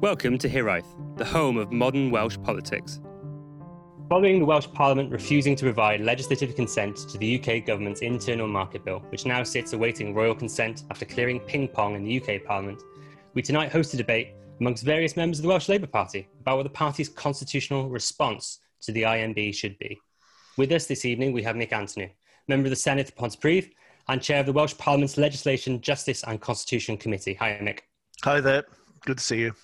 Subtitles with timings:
[0.00, 0.86] Welcome to Hiraeth,
[1.16, 3.00] the home of modern Welsh politics.
[4.08, 8.84] Following the Welsh Parliament refusing to provide legislative consent to the UK government's internal market
[8.84, 12.80] bill, which now sits awaiting royal consent after clearing ping pong in the UK Parliament,
[13.34, 16.62] we tonight host a debate amongst various members of the Welsh Labour Party about what
[16.62, 19.98] the party's constitutional response to the IMB should be.
[20.56, 22.08] With us this evening, we have Mick Antoniw,
[22.46, 23.72] member of the Senedd for Pontypridd
[24.06, 27.34] and chair of the Welsh Parliament's Legislation, Justice and Constitution Committee.
[27.34, 27.80] Hi, Mick.
[28.22, 28.62] Hi there.
[29.04, 29.54] Good to see you.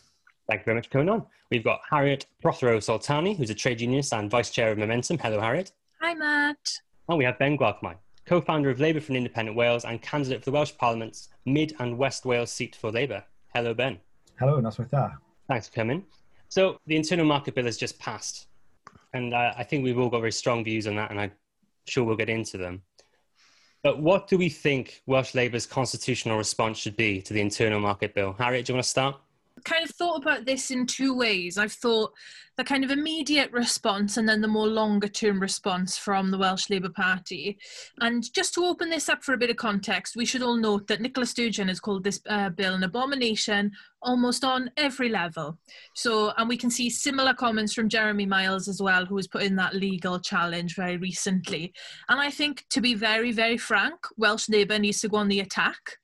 [0.49, 1.25] Thank you very much for coming on.
[1.51, 5.18] We've got Harriet Prothero Soltani, who's a trade unionist and vice chair of Momentum.
[5.18, 5.73] Hello, Harriet.
[6.01, 6.81] Hi, Matt.
[7.09, 7.96] And we have Ben Gwalchmai,
[8.27, 11.75] co founder of Labour for an Independent Wales and candidate for the Welsh Parliament's Mid
[11.79, 13.25] and West Wales seat for Labour.
[13.54, 13.99] Hello, Ben.
[14.39, 15.17] Hello, Noswaith dda.
[15.49, 16.04] Thanks for coming.
[16.49, 18.46] So, the Internal Market Bill has just passed,
[19.15, 21.32] and uh, I think we've all got very strong views on that, and I'm
[21.87, 22.82] sure we'll get into them.
[23.82, 28.15] But what do we think Welsh Labour's constitutional response should be to the Internal Market
[28.15, 28.35] Bill?
[28.39, 29.17] Harriet, do you want to start?
[29.64, 31.58] Kind of thought about this in two ways.
[31.58, 32.12] I've thought
[32.56, 36.70] the kind of immediate response and then the more longer term response from the Welsh
[36.70, 37.59] Labour Party.
[38.01, 40.87] And just to open this up for a bit of context, we should all note
[40.89, 45.59] that Nicola Sturgeon has called this uh, bill an abomination almost on every level.
[45.95, 49.42] So, and we can see similar comments from Jeremy Miles as well, who has put
[49.42, 51.73] in that legal challenge very recently.
[52.09, 55.41] And I think, to be very, very frank, Welsh Labour needs to go on the
[55.41, 55.98] attack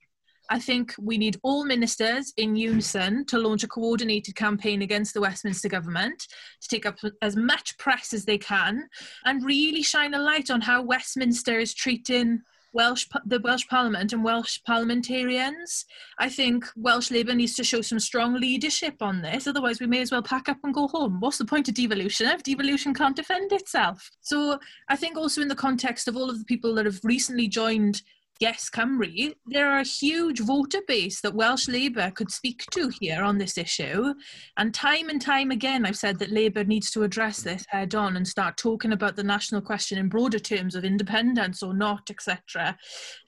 [0.51, 5.21] I think we need all ministers in unison to launch a coordinated campaign against the
[5.21, 6.27] Westminster government
[6.59, 8.89] to take up as much press as they can
[9.23, 12.41] and really shine a light on how Westminster is treating
[12.73, 15.85] Welsh, the Welsh Parliament and Welsh parliamentarians.
[16.19, 20.01] I think Welsh Labour needs to show some strong leadership on this, otherwise, we may
[20.01, 21.21] as well pack up and go home.
[21.21, 24.09] What's the point of devolution if devolution can't defend itself?
[24.19, 27.47] So, I think also in the context of all of the people that have recently
[27.47, 28.01] joined
[28.41, 33.21] Yes Cymru, there are a huge voter base that Welsh Labour could speak to here
[33.21, 34.15] on this issue.
[34.57, 38.17] And time and time again, I've said that Labour needs to address this head on
[38.17, 42.75] and start talking about the national question in broader terms of independence or not, etc.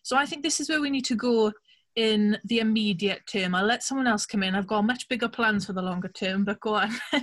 [0.01, 1.51] So I think this is where we need to go
[1.95, 3.53] in the immediate term.
[3.53, 4.55] I'll let someone else come in.
[4.55, 6.91] I've got much bigger plans for the longer term, but go on.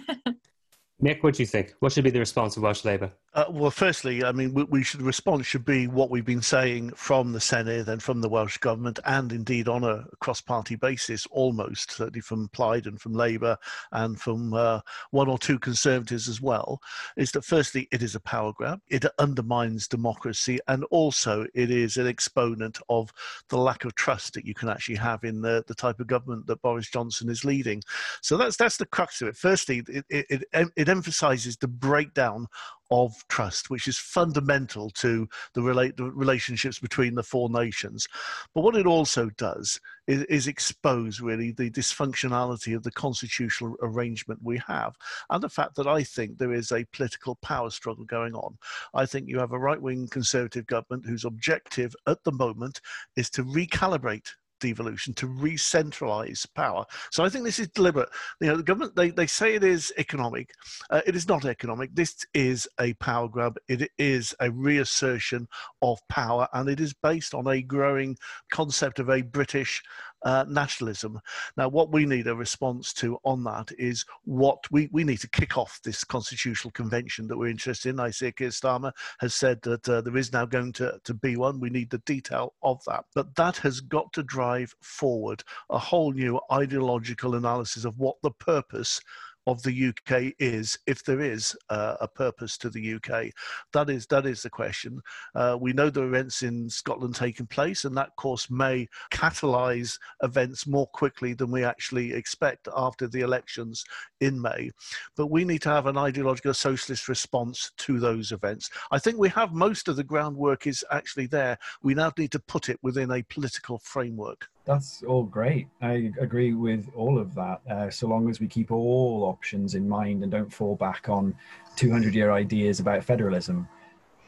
[1.03, 1.75] Mick, what do you think?
[1.81, 3.11] What should be the response of Welsh Labour?
[3.33, 6.43] Uh, well, firstly, I mean, we, we, should the response should be what we've been
[6.43, 11.27] saying from the Senedd and from the Welsh government, and indeed on a cross-party basis,
[11.31, 13.57] almost certainly from Plaid and from Labour
[13.93, 14.81] and from uh,
[15.13, 16.81] one or two Conservatives as well.
[17.17, 18.81] Is that firstly, it is a power grab.
[18.89, 23.13] It undermines democracy, and also it is an exponent of
[23.49, 26.49] the lack of trust that you can actually have in the, the type of government
[26.49, 27.81] that Boris Johnson is leading.
[28.23, 29.37] So that's that's the crux of it.
[29.37, 32.49] Firstly, it it, it, it emphasises the breakdown
[32.91, 38.07] of trust, which is fundamental to the, relate, the relationships between the four nations.
[38.55, 44.41] But what it also does is, is, expose really the dysfunctionality of the constitutional arrangement
[44.43, 44.95] we have,
[45.31, 48.59] and the fact that I think there is a political power struggle going on.
[48.95, 52.81] I think you have a right wing conservative government whose objective at the moment
[53.17, 56.85] is to recalibrate devolution to re-centralize power.
[57.11, 58.09] So I think this is deliberate.
[58.41, 60.53] You know, the government they, they say it is economic.
[60.91, 61.95] Uh, it is not economic.
[61.95, 63.59] This is a power grab.
[63.69, 65.49] It is a reassertion
[65.83, 68.17] of power, and it is based on a growing
[68.51, 69.83] concept of a British
[70.23, 71.21] uh, nationalism.
[71.57, 75.29] Now, what we need a response to on that is what we, we need to
[75.29, 78.01] kick off this constitutional convention that we're interested in.
[78.01, 81.37] I see Keir Starmer has said that uh, there is now going to, to be
[81.37, 81.61] one.
[81.61, 83.05] We need the detail of that.
[83.15, 88.31] But that has got to drive forward a whole new ideological analysis of what the
[88.31, 89.01] purpose
[89.47, 93.31] of the UK is, if there is uh, a purpose to the UK.
[93.73, 95.01] That is that is the question.
[95.35, 100.67] Uh, we know the events in Scotland taking place, and that course may catalyse events
[100.67, 103.85] more quickly than we actually expect after the elections
[104.21, 104.71] in May.
[105.17, 108.71] But we need to have an ideological socialist response to those events.
[108.91, 111.59] I think we have most of the groundwork is actually there.
[111.83, 114.49] We now need to put it within a political framework.
[114.71, 115.67] That's all great.
[115.83, 117.61] I agree with all of that.
[117.69, 121.35] Uh, so long as we keep all options in mind and don't fall back on
[121.75, 123.67] 200 year ideas about federalism,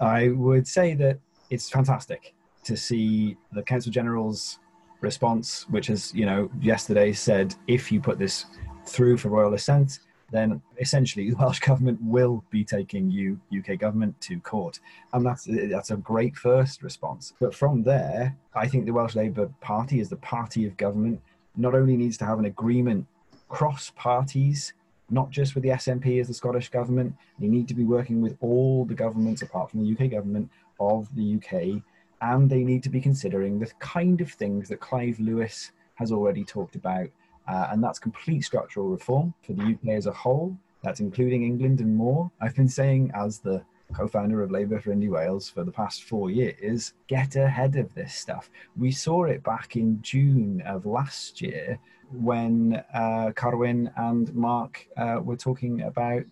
[0.00, 1.20] I would say that
[1.50, 2.34] it's fantastic
[2.64, 4.58] to see the Counsel General's
[5.00, 8.46] response, which has, you know, yesterday said if you put this
[8.84, 10.00] through for royal assent,
[10.32, 14.80] then essentially the Welsh government will be taking you UK government to court,
[15.12, 17.34] and that's that's a great first response.
[17.40, 21.20] But from there, I think the Welsh Labour Party, as the party of government,
[21.56, 23.06] not only needs to have an agreement
[23.48, 24.72] cross parties,
[25.10, 27.14] not just with the SNP as the Scottish government.
[27.38, 30.50] They need to be working with all the governments apart from the UK government
[30.80, 31.82] of the UK,
[32.22, 36.44] and they need to be considering the kind of things that Clive Lewis has already
[36.44, 37.08] talked about
[37.48, 40.56] uh, and that's complete structural reform for the UK as a whole.
[40.82, 42.30] That's including England and more.
[42.40, 43.62] I've been saying, as the
[43.92, 47.94] co founder of Labour for Indie Wales for the past four years, get ahead of
[47.94, 48.50] this stuff.
[48.76, 51.78] We saw it back in June of last year
[52.10, 56.22] when uh, Carwyn and Mark uh, were talking about.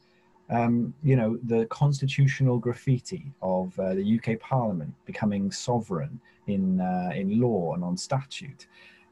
[0.52, 7.12] Um, you know the constitutional graffiti of uh, the UK Parliament becoming sovereign in uh,
[7.14, 8.66] in law and on statute,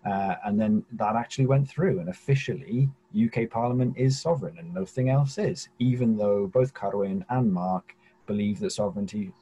[0.08, 5.10] uh, and then that actually went through, and officially UK Parliament is sovereign and nothing
[5.10, 7.94] else is, even though both Carwyn and Mark
[8.26, 9.32] believe that sovereignty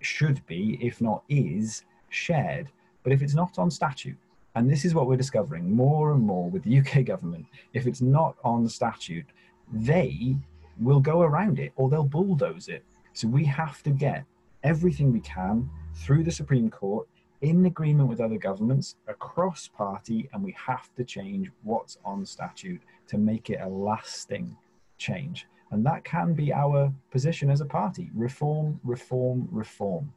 [0.00, 2.68] should be, if not is, shared.
[3.02, 4.18] But if it's not on statute,
[4.56, 8.02] and this is what we're discovering more and more with the UK government, if it's
[8.02, 9.26] not on statute,
[9.72, 10.36] they
[10.78, 12.84] will go around it or they'll bulldoze it.
[13.14, 14.24] So we have to get
[14.64, 17.08] everything we can through the Supreme Court
[17.42, 22.82] in agreement with other governments across party, and we have to change what's on statute
[23.08, 24.56] to make it a lasting
[24.98, 25.46] change.
[25.70, 30.12] And that can be our position as a party reform, reform, reform.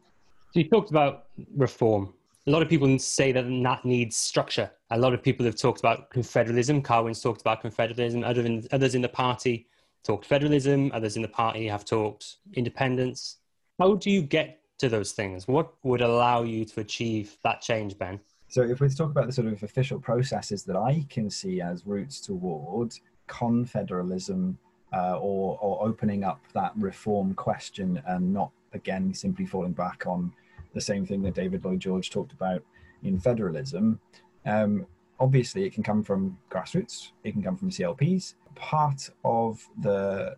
[0.51, 1.25] So you talked about
[1.55, 2.13] reform.
[2.45, 4.69] A lot of people say that that needs structure.
[4.91, 6.83] A lot of people have talked about confederalism.
[6.83, 8.23] Carwyn's talked about confederalism.
[8.71, 9.67] Others in the party
[10.03, 10.91] talked federalism.
[10.93, 13.37] Others in the party have talked independence.
[13.79, 15.47] How do you get to those things?
[15.47, 18.19] What would allow you to achieve that change, Ben?
[18.47, 21.87] So, if we talk about the sort of official processes that I can see as
[21.87, 24.55] routes towards confederalism
[24.93, 30.31] uh, or, or opening up that reform question and not again simply falling back on
[30.73, 32.63] the same thing that David Lloyd George talked about
[33.03, 33.99] in federalism.
[34.45, 34.85] Um,
[35.19, 38.35] obviously, it can come from grassroots, it can come from CLPs.
[38.55, 40.35] Part of the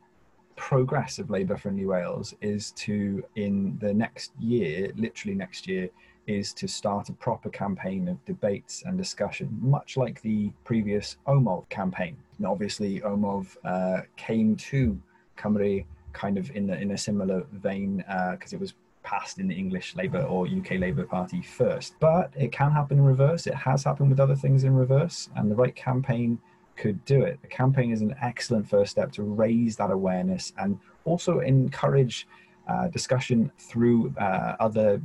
[0.56, 5.90] progress of Labour for New Wales is to, in the next year, literally next year,
[6.28, 11.70] is to start a proper campaign of debates and discussion, much like the previous OMOV
[11.70, 12.18] campaign.
[12.38, 15.00] And obviously, OMOV uh, came to
[15.38, 18.74] Cymru kind of in, the, in a similar vein because uh, it was
[19.04, 21.96] passed in the English Labour or UK Labour Party first.
[22.00, 23.46] But it can happen in reverse.
[23.46, 26.40] It has happened with other things in reverse, and the right campaign
[26.76, 27.40] could do it.
[27.44, 32.28] A campaign is an excellent first step to raise that awareness and also encourage
[32.68, 35.02] uh, discussion through uh, other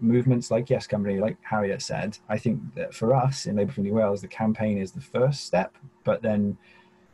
[0.00, 3.80] movements like Yes Cymru, like Harriet said, I think that for us in Labour for
[3.80, 6.56] New Wales, the campaign is the first step, but then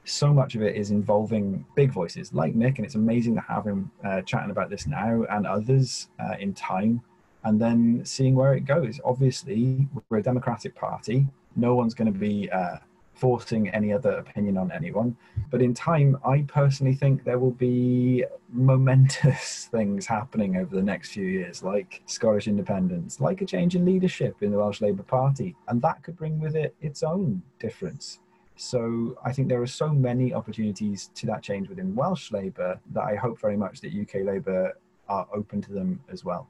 [0.05, 3.67] so much of it is involving big voices like Mick, and it's amazing to have
[3.67, 7.03] him uh, chatting about this now and others uh, in time,
[7.45, 9.01] and then seeing where it goes.
[9.05, 11.27] Obviously, we're a democratic party.
[11.57, 12.79] No one's going to be uh,
[13.19, 15.17] forcing any other opinion on anyone.
[15.51, 21.11] But in time, I personally think there will be momentous things happening over the next
[21.11, 25.57] few years, like Scottish independence, like a change in leadership in the Welsh Labour Party.
[25.67, 28.21] And that could bring with it its own difference.
[28.57, 33.03] So I think there are so many opportunities to that change within Welsh Labour that
[33.03, 34.77] I hope very much that UK Labour
[35.09, 36.49] are open to them as well.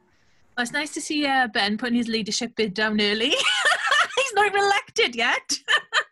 [0.56, 3.28] Well, it's nice to see uh, Ben putting his leadership bid down early.
[4.16, 5.58] He's not even elected yet.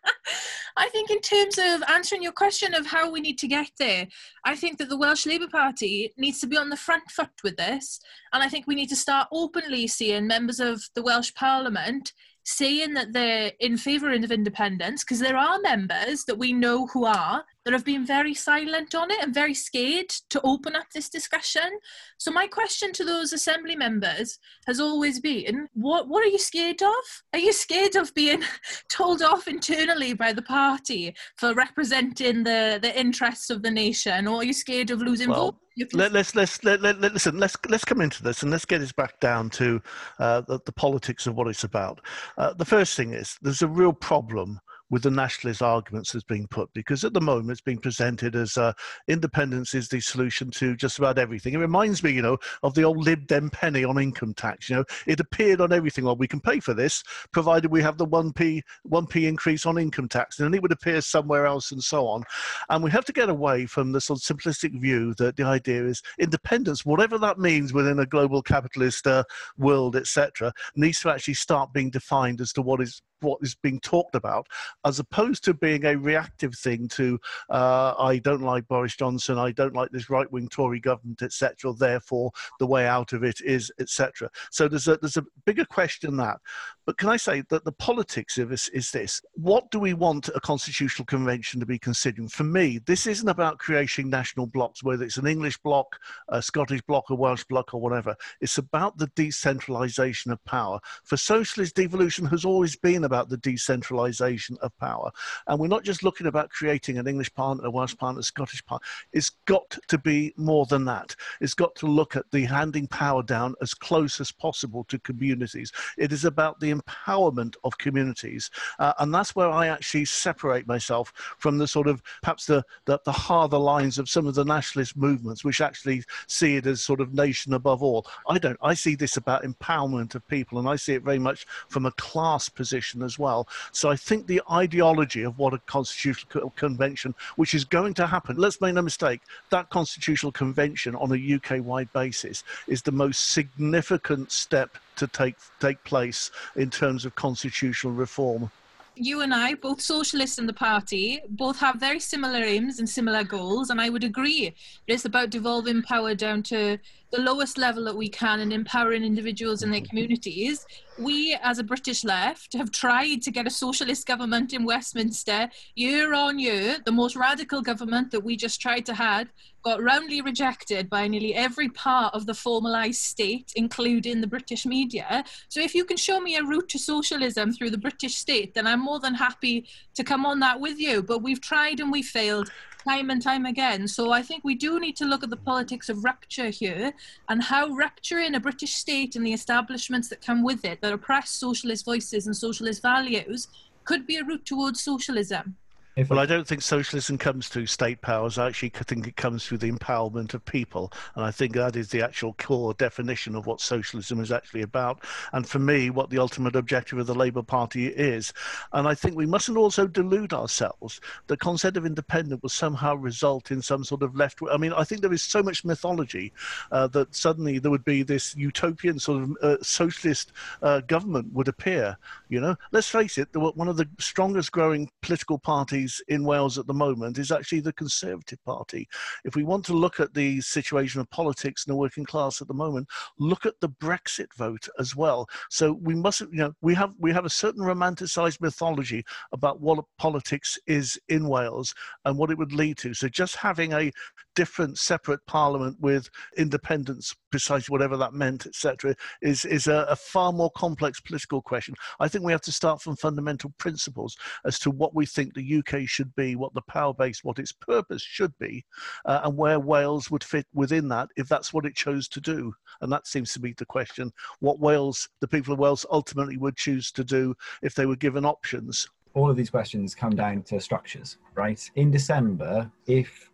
[0.79, 4.07] I think, in terms of answering your question of how we need to get there,
[4.45, 7.57] I think that the Welsh Labour Party needs to be on the front foot with
[7.57, 7.99] this.
[8.31, 12.13] And I think we need to start openly seeing members of the Welsh Parliament
[12.45, 17.05] saying that they're in favour of independence, because there are members that we know who
[17.05, 21.09] are that have been very silent on it and very scared to open up this
[21.09, 21.79] discussion.
[22.17, 26.81] So my question to those assembly members has always been, what what are you scared
[26.81, 27.03] of?
[27.33, 28.41] Are you scared of being
[28.89, 34.37] told off internally by the party for representing the, the interests of the nation, or
[34.37, 35.93] are you scared of losing well, votes?
[35.93, 37.37] Let, us let's let, let, let, listen.
[37.37, 39.81] Let's let's come into this and let's get this back down to
[40.19, 41.99] uh, the, the, politics of what it's about.
[42.37, 46.47] Uh, the first thing is there's a real problem with the nationalist arguments that's being
[46.47, 48.73] put because at the moment it's being presented as uh,
[49.07, 51.53] independence is the solution to just about everything.
[51.53, 54.69] It reminds me, you know, of the old Lib Dem penny on income tax.
[54.69, 56.05] You know, it appeared on everything.
[56.05, 59.65] Well, we can pay for this provided we have the one p one p increase
[59.65, 62.23] on income tax, and then it would appear somewhere else and so on.
[62.69, 65.85] And we have to get away from the sort of simplistic view that the idea
[65.85, 69.23] is independence, whatever that means within a global capitalist uh,
[69.57, 73.79] world, etc., needs to actually start being defined as to what is what is being
[73.79, 74.47] talked about,
[74.85, 77.19] as opposed to being a reactive thing to
[77.49, 81.73] uh, I don't like Boris Johnson, I don't like this right wing Tory government, etc.
[81.73, 84.29] Therefore, the way out of it is etc.
[84.51, 86.39] So there's a there's a bigger question that
[86.87, 89.21] But can I say that the politics of this is this?
[89.33, 92.29] What do we want a constitutional convention to be considering?
[92.29, 96.81] For me, this isn't about creating national blocks, whether it's an English block, a Scottish
[96.83, 98.15] block, a Welsh block, or whatever.
[98.39, 100.79] It's about the decentralization of power.
[101.03, 105.11] For socialist devolution has always been about the decentralization of power.
[105.47, 108.65] And we're not just looking about creating an English parliament, a Welsh parliament, a Scottish
[108.65, 108.89] parliament.
[109.11, 111.13] It's got to be more than that.
[111.41, 115.73] It's got to look at the handing power down as close as possible to communities.
[115.97, 118.49] It is about the empowerment of communities.
[118.79, 122.99] Uh, and that's where I actually separate myself from the sort of perhaps the, the,
[123.05, 127.01] the harder lines of some of the nationalist movements, which actually see it as sort
[127.01, 128.05] of nation above all.
[128.27, 128.57] I don't.
[128.61, 131.91] I see this about empowerment of people, and I see it very much from a
[131.91, 133.47] class position as well.
[133.71, 138.37] So I think the ideology of what a constitutional convention, which is going to happen,
[138.37, 143.33] let's make no mistake, that constitutional convention on a UK wide basis is the most
[143.33, 148.51] significant step to take take place in terms of constitutional reform
[148.99, 153.23] you and I, both socialists in the party, both have very similar aims and similar
[153.23, 154.53] goals, and I would agree.
[154.87, 156.77] It's about devolving power down to
[157.11, 159.89] the lowest level that we can and empowering individuals in their mm-hmm.
[159.89, 160.65] communities.
[160.99, 166.13] We, as a British left, have tried to get a socialist government in Westminster year
[166.13, 166.77] on year.
[166.83, 169.29] The most radical government that we just tried to have
[169.63, 175.23] got roundly rejected by nearly every part of the formalised state, including the British media.
[175.49, 178.65] So, if you can show me a route to socialism through the British state, then
[178.65, 181.03] I'm more than happy to come on that with you.
[181.03, 182.49] But we've tried and we failed
[182.87, 183.87] time and time again.
[183.87, 186.93] So I think we do need to look at the politics of rupture here
[187.29, 191.29] and how rupturing a British state and the establishments that come with it that oppress
[191.31, 193.47] socialist voices and socialist values
[193.83, 195.55] could be a route towards socialism.
[195.97, 198.37] If well, I don't think socialism comes through state powers.
[198.37, 200.93] I actually think it comes through the empowerment of people.
[201.15, 205.03] And I think that is the actual core definition of what socialism is actually about.
[205.33, 208.31] And for me, what the ultimate objective of the Labour Party is.
[208.73, 211.01] And I think we mustn't also delude ourselves.
[211.25, 214.39] The concept of independent will somehow result in some sort of left.
[214.51, 216.31] I mean, I think there is so much mythology
[216.71, 221.47] uh, that suddenly there would be this utopian sort of uh, socialist uh, government would
[221.47, 221.97] appear.
[222.29, 226.57] You know, let's face it, one of the strongest growing political parties parties in Wales
[226.57, 228.87] at the moment is actually the Conservative Party.
[229.23, 232.47] If we want to look at the situation of politics in the working class at
[232.47, 232.87] the moment,
[233.19, 235.27] look at the Brexit vote as well.
[235.49, 239.83] So we mustn't, you know, we have we have a certain romanticized mythology about what
[239.97, 241.73] politics is in Wales
[242.05, 242.93] and what it would lead to.
[242.93, 243.91] So just having a
[244.35, 250.31] different, separate parliament with independence, precisely whatever that meant, etc., is is a, a far
[250.31, 251.75] more complex political question.
[251.99, 255.57] I think we have to start from fundamental principles as to what we think the
[255.57, 258.65] UK should be, what the power base, what its purpose should be,
[259.05, 262.53] uh, and where Wales would fit within that if that's what it chose to do.
[262.81, 266.57] And that seems to be the question: what Wales, the people of Wales, ultimately would
[266.57, 268.87] choose to do if they were given options.
[269.13, 271.59] All of these questions come down to structures, right?
[271.75, 273.31] In December, if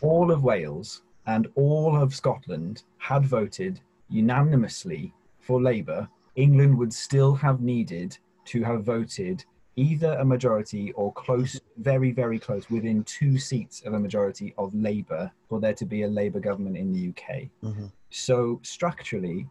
[0.00, 7.34] all of Wales and all of Scotland had voted unanimously for Labour, England would still
[7.34, 9.44] have needed to have voted
[9.76, 14.74] either a majority or close, very, very close, within two seats of a majority of
[14.74, 17.48] Labour for there to be a Labour government in the UK.
[17.62, 17.86] Mm-hmm.
[18.10, 19.46] So structurally,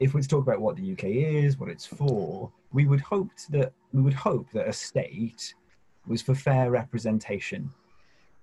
[0.00, 3.72] if we talk about what the UK is, what it's for, we would hope that
[3.92, 5.54] we would hope that a state
[6.06, 7.70] was for fair representation.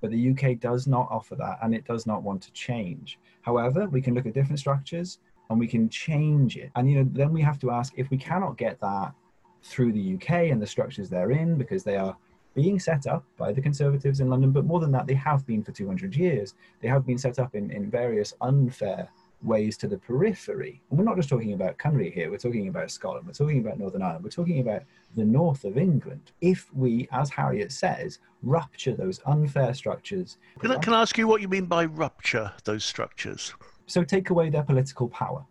[0.05, 3.17] But the UK does not offer that and it does not want to change.
[3.41, 5.17] However, we can look at different structures
[5.49, 6.69] and we can change it.
[6.75, 9.15] And you know, then we have to ask if we cannot get that
[9.63, 12.15] through the UK and the structures they're in because they are
[12.53, 15.63] being set up by the Conservatives in London, but more than that, they have been
[15.63, 16.53] for 200 years.
[16.83, 19.09] They have been set up in, in various unfair
[19.41, 20.81] ways to the periphery.
[20.89, 23.79] And we're not just talking about Cymru here, we're talking about Scotland, we're talking about
[23.79, 24.83] Northern Ireland, we're talking about
[25.15, 26.31] the north of England.
[26.41, 30.37] If we, as Harriet says, rupture those unfair structures.
[30.59, 33.53] Can I, can I ask you what you mean by rupture those structures?
[33.87, 35.45] So take away their political power.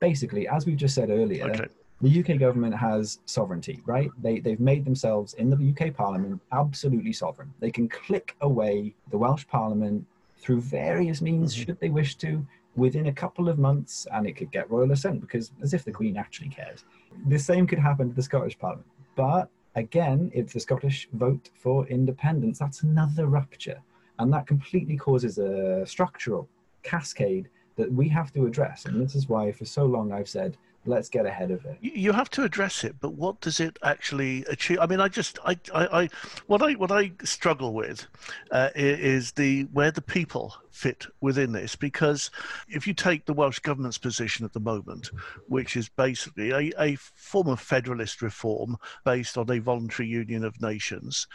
[0.00, 1.66] Basically, as we've just said earlier, okay
[2.00, 4.10] the UK government has sovereignty, right?
[4.22, 7.52] They, they've made themselves in the UK Parliament absolutely sovereign.
[7.58, 10.06] They can click away the Welsh Parliament
[10.38, 11.64] through various means, mm-hmm.
[11.64, 12.46] should they wish to,
[12.78, 15.92] within a couple of months, and it could get royal assent because, as if the
[15.92, 16.84] Queen actually cares.
[17.26, 18.86] The same could happen to the Scottish Parliament.
[19.16, 23.80] But again, if the Scottish vote for independence, that's another rupture.
[24.18, 26.48] And that completely causes a structural
[26.82, 28.86] cascade that we have to address.
[28.86, 30.56] And this is why, for so long, I've said
[30.88, 31.78] let's get ahead of it.
[31.80, 34.78] You have to address it, but what does it actually achieve?
[34.80, 36.08] I mean, I just, I, I, I
[36.46, 38.06] what I, what I struggle with
[38.50, 42.30] uh, is the where the people fit within this because
[42.68, 45.10] if you take the Welsh Government's position at the moment,
[45.48, 50.62] which is basically a, a form of federalist reform based on a voluntary union of
[50.62, 51.26] nations,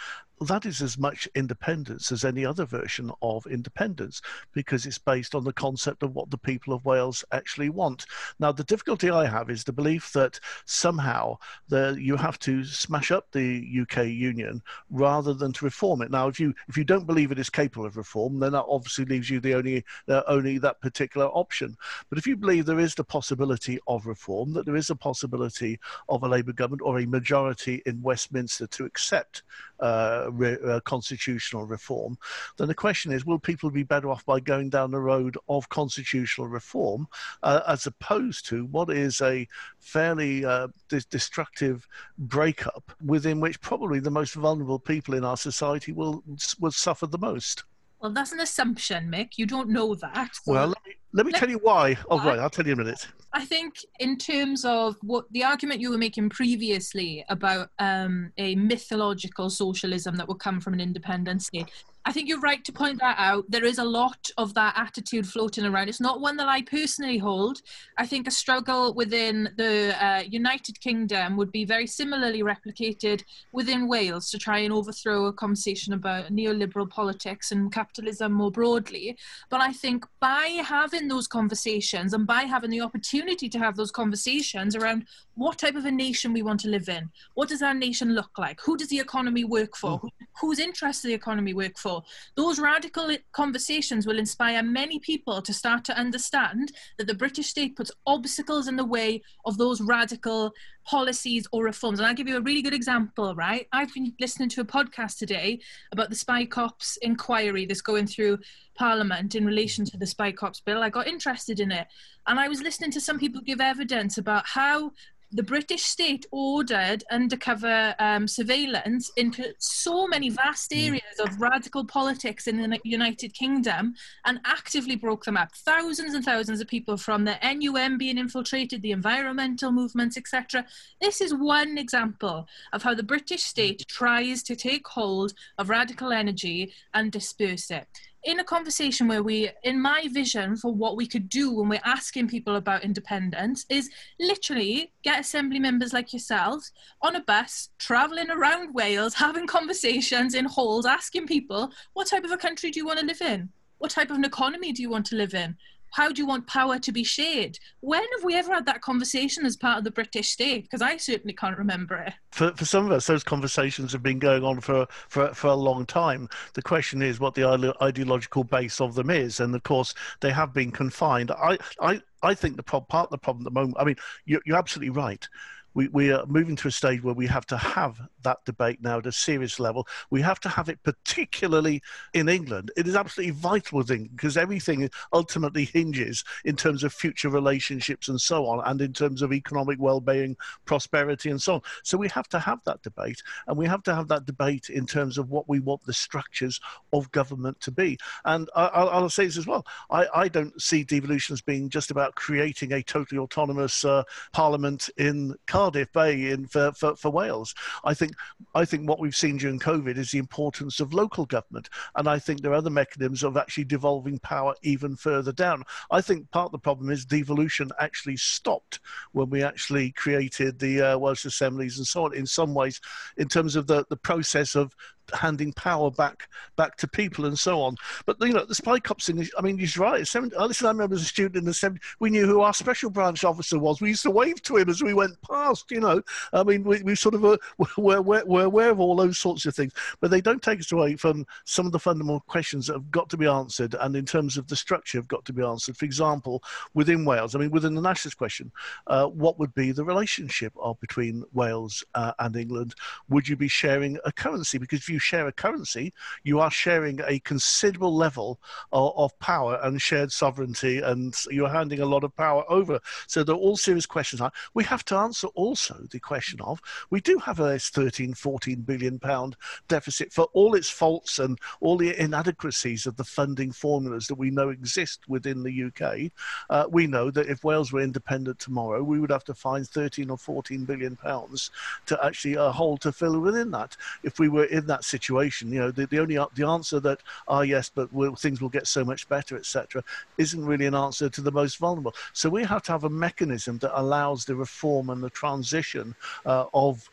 [0.48, 4.22] that is as much independence as any other version of independence
[4.54, 8.06] because it's based on the concept of what the people of Wales actually want.
[8.40, 11.38] Now, the difficulty I have is the belief that somehow
[11.70, 16.12] the, you have to smash up the UK Union rather than to reform it.
[16.12, 19.06] Now, if you if you don't believe it is capable of reform, then that obviously
[19.06, 19.84] leaves you the only
[20.28, 21.76] only that particular option.
[22.10, 25.80] But if you believe there is the possibility of reform, that there is a possibility
[26.10, 29.44] of a Labour government or a majority in Westminster to accept
[29.80, 32.18] uh, re, uh, constitutional reform,
[32.58, 35.68] then the question is will people be better off by going down the road of
[35.70, 37.08] constitutional reform
[37.44, 39.48] uh, as opposed to what is a
[39.80, 40.68] fairly uh,
[41.10, 41.88] destructive
[42.18, 46.24] breakup within which probably the most vulnerable people in our society will,
[46.60, 47.64] will suffer the most?
[48.04, 49.38] Well, that's an assumption, Mick.
[49.38, 50.32] You don't know that.
[50.46, 51.96] Well, let me, let me let, tell you why.
[52.10, 53.08] Oh, right, I'll tell you in a minute.
[53.32, 58.56] I think, in terms of what the argument you were making previously about um, a
[58.56, 61.72] mythological socialism that would come from an independent state,
[62.06, 63.46] I think you're right to point that out.
[63.50, 65.88] There is a lot of that attitude floating around.
[65.88, 67.62] It's not one that I personally hold.
[67.98, 73.88] I think a struggle within the uh, United Kingdom would be very similarly replicated within
[73.88, 79.18] Wales to try and overthrow a conversation about neoliberal politics and capitalism more broadly.
[79.50, 83.92] But I think by having those conversations and by having the opportunity to have those
[83.92, 87.74] conversations around what type of a nation we want to live in, what does our
[87.74, 90.10] nation look like, who does the economy work for, mm.
[90.42, 91.93] whose interests does the economy work for,
[92.36, 97.76] those radical conversations will inspire many people to start to understand that the British state
[97.76, 100.54] puts obstacles in the way of those radical
[100.86, 102.00] policies or reforms.
[102.00, 103.68] And I'll give you a really good example, right?
[103.72, 105.60] I've been listening to a podcast today
[105.92, 108.40] about the Spy Cops inquiry that's going through
[108.76, 110.84] Parliament in relation to the Spy Cops bill.
[110.84, 111.88] I got interested in it.
[112.28, 114.92] And I was listening to some people give evidence about how
[115.34, 120.88] the British state ordered undercover um, surveillance into so many vast mm.
[120.88, 125.56] areas of radical politics in the United Kingdom and actively broke them up.
[125.56, 130.66] Thousands and thousands of people from the NUM being infiltrated, the environmental movements, etc.
[131.02, 136.12] This is one example of how the British state tries to take hold of radical
[136.12, 137.88] energy and disperse it
[138.24, 141.82] in a conversation where we, in my vision for what we could do when we're
[141.84, 148.30] asking people about independence, is literally get assembly members like yourselves on a bus, traveling
[148.30, 152.86] around Wales, having conversations in halls, asking people, what type of a country do you
[152.86, 153.50] want to live in?
[153.80, 155.58] What type of an economy do you want to live in?
[155.94, 157.60] How do you want power to be shared?
[157.82, 160.64] When have we ever had that conversation as part of the British state?
[160.64, 162.14] Because I certainly can't remember it.
[162.32, 165.56] For, for some of us, those conversations have been going on for, for, for a
[165.56, 166.28] long time.
[166.56, 169.40] The question is what the ideological base of them is.
[169.40, 171.30] And of course, they have been confined.
[171.30, 174.42] I, I, I think the part of the problem at the moment, I mean, you're,
[174.46, 175.28] you're absolutely right
[175.74, 178.98] we, we are moving to a stage where we have to have that debate now
[178.98, 179.88] at a serious level.
[180.10, 181.82] We have to have it particularly
[182.14, 182.72] in England.
[182.76, 188.08] It is absolutely vital with England because everything ultimately hinges in terms of future relationships
[188.08, 191.62] and so on, and in terms of economic well-being, prosperity, and so on.
[191.84, 194.86] So we have to have that debate, and we have to have that debate in
[194.86, 196.60] terms of what we want the structures
[196.92, 197.98] of government to be.
[198.26, 199.66] And I, will say this as well.
[199.90, 204.90] I, I, don't see devolution as being just about creating a totally autonomous uh, parliament
[204.98, 205.36] in.
[205.54, 207.54] Cardiff Bay in for, for, for Wales.
[207.84, 208.13] I think
[208.56, 212.20] I think what we've seen during COVID is the importance of local government, and I
[212.20, 215.64] think there are other mechanisms of actually devolving power even further down.
[215.92, 218.80] I think part of the problem is devolution actually stopped
[219.12, 222.14] when we actually created the uh, Welsh assemblies and so on.
[222.14, 222.80] In some ways,
[223.18, 224.76] in terms of the the process of
[225.14, 227.76] handing power back back to people and so on.
[228.06, 229.28] But you know, the spy cops thing.
[229.38, 230.08] I mean, he's right.
[230.08, 232.90] 70, listen, I remember as a student in the 70s, we knew who our special
[232.90, 233.82] branch officer was.
[233.82, 235.72] We used to wave to him as we went past.
[235.72, 237.38] You know, I mean, we, we sort of uh,
[237.78, 240.72] were, were, were aware of all those sorts of things, but they don't take us
[240.72, 244.06] away from some of the fundamental questions that have got to be answered, and in
[244.06, 245.78] terms of the structure, have got to be answered.
[245.78, 248.52] For example, within Wales, I mean, within the nationalist question,
[248.88, 252.76] uh, what would be the relationship of between Wales uh, and England?
[253.10, 254.58] Would you be sharing a currency?
[254.58, 258.40] Because if you share a currency, you are sharing a considerable level
[258.72, 262.80] of, of power and shared sovereignty, and you're handing a lot of power over.
[263.08, 264.22] So there are all serious questions.
[264.54, 269.00] We have to answer also the question of we do have a 13, 14 billion
[269.00, 269.36] pound
[269.68, 274.32] deficit for all its faults and all the inadequacies of the funding formulas that we
[274.32, 276.12] know exist within the UK.
[276.50, 280.10] Uh, we know that if Wales were independent tomorrow, we would have to find 13
[280.10, 281.52] or 14 billion pounds
[281.86, 283.76] to actually uh, hold to fill within that.
[284.04, 285.52] If we were in that situation.
[285.52, 288.68] You know, the, the only the answer that ah yes, but we'll, things will get
[288.68, 289.84] so much better, etc.,
[290.18, 291.94] isn't really an answer to the most vulnerable.
[292.14, 296.46] So we have to have a mechanism that allows the reform and the transition uh,
[296.54, 296.90] of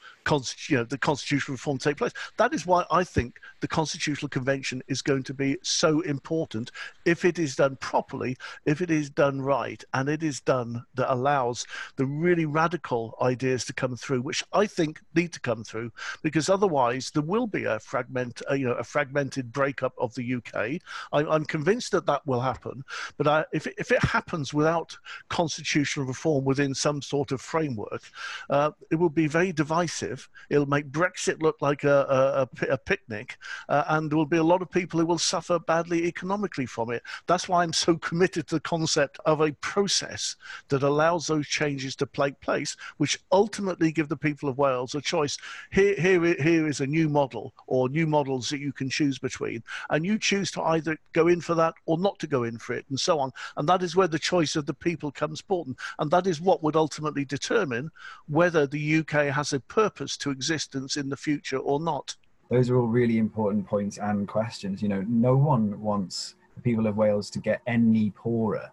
[0.68, 2.12] you know, the constitutional reform take place.
[2.36, 6.70] That is why I think the Constitutional Convention is going to be so important
[7.04, 11.12] if it is done properly, if it is done right, and it is done that
[11.12, 15.92] allows the really radical ideas to come through, which I think need to come through,
[16.22, 20.34] because otherwise there will be a fragment, uh, you know, a fragmented breakup of the
[20.34, 20.80] UK.
[21.12, 22.84] I, am convinced that that will happen,
[23.16, 24.96] but I, if it, if it happens without
[25.28, 28.02] constitutional reform within some sort of framework,
[28.48, 30.09] uh, it will be very divisive.
[30.48, 33.36] It'll make Brexit look like a, a, a picnic,
[33.68, 36.90] uh, and there will be a lot of people who will suffer badly economically from
[36.90, 37.02] it.
[37.26, 40.36] That's why I'm so committed to the concept of a process
[40.68, 45.00] that allows those changes to take place, which ultimately give the people of Wales a
[45.00, 45.36] choice.
[45.70, 49.62] Here, here, here is a new model or new models that you can choose between,
[49.90, 52.72] and you choose to either go in for that or not to go in for
[52.72, 53.30] it, and so on.
[53.56, 56.62] And that is where the choice of the people comes important, and that is what
[56.62, 57.90] would ultimately determine
[58.28, 62.16] whether the UK has a purpose to existence in the future or not
[62.50, 64.82] those are all really important points and questions.
[64.82, 68.70] You know, no one wants the people of Wales to get any poorer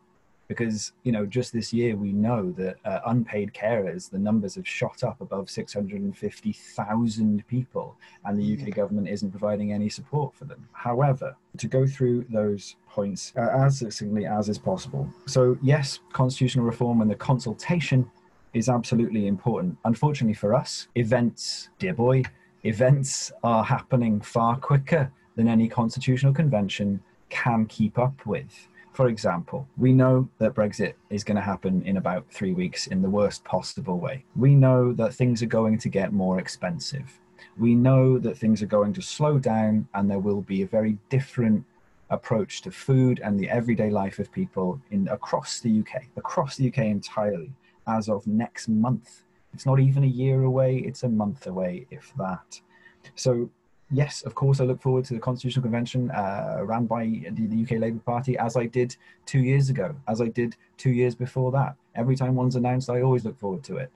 [0.48, 4.68] because, you know, just this year we know that uh, unpaid carers, the numbers have
[4.68, 8.76] shot up above 650,000 people and the UK mm.
[8.76, 10.68] government isn't providing any support for them.
[10.72, 15.08] However, to go through those points uh, as succinctly as is possible.
[15.28, 18.10] So, yes, constitutional reform and the consultation
[18.54, 19.78] is absolutely important.
[19.86, 22.24] Unfortunately for us, events, dear boy,
[22.64, 28.68] events are happening far quicker than any constitutional convention can keep up with.
[28.94, 33.04] For example, we know that Brexit is going to happen in about three weeks in
[33.04, 34.26] the worst possible way.
[34.36, 37.20] We know that things are going to get more expensive.
[37.60, 40.98] We know that things are going to slow down and there will be a very
[41.10, 41.64] different
[42.10, 46.68] approach to food and the everyday life of people in across the UK, across the
[46.68, 47.52] UK entirely,
[47.88, 49.24] as of next month.
[49.54, 52.62] It's not even a year away, it's a month away, if that.
[53.16, 53.50] So,
[53.90, 57.64] yes, of course, I look forward to the Constitutional Convention uh, ran by the, the
[57.64, 58.96] UK Labour Party, as I did
[59.26, 61.76] two years ago, as I did two years before that.
[61.96, 63.92] Every time one's announced, I always look forward to it.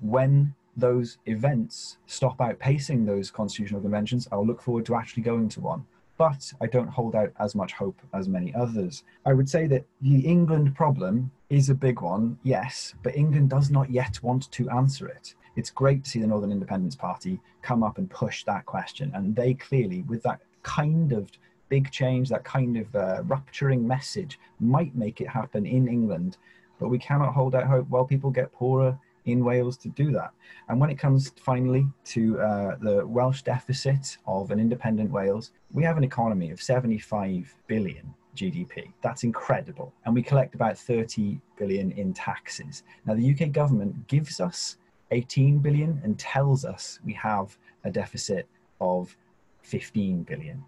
[0.00, 5.60] When those events stop outpacing those constitutional conventions, I'll look forward to actually going to
[5.60, 5.86] one
[6.18, 9.04] but I don't hold out as much hope as many others.
[9.24, 13.70] I would say that the England problem is a big one, yes, but England does
[13.70, 15.34] not yet want to answer it.
[15.56, 19.34] It's great to see the Northern Independence Party come up and push that question, and
[19.34, 21.30] they clearly, with that kind of
[21.68, 26.36] big change, that kind of uh, rupturing message, might make it happen in England.
[26.78, 30.30] But we cannot hold out hope while people get poorer in Wales to do that.
[30.68, 35.84] And when it comes finally to uh, the Welsh deficit of an independent Wales, we
[35.84, 38.92] have an economy of 75 billion GDP.
[39.02, 39.92] That's incredible.
[40.04, 42.84] And we collect about 30 billion in taxes.
[43.04, 44.76] Now, the UK government gives us
[45.10, 48.46] 18 billion and tells us we have a deficit
[48.80, 49.16] of
[49.62, 50.64] 15 billion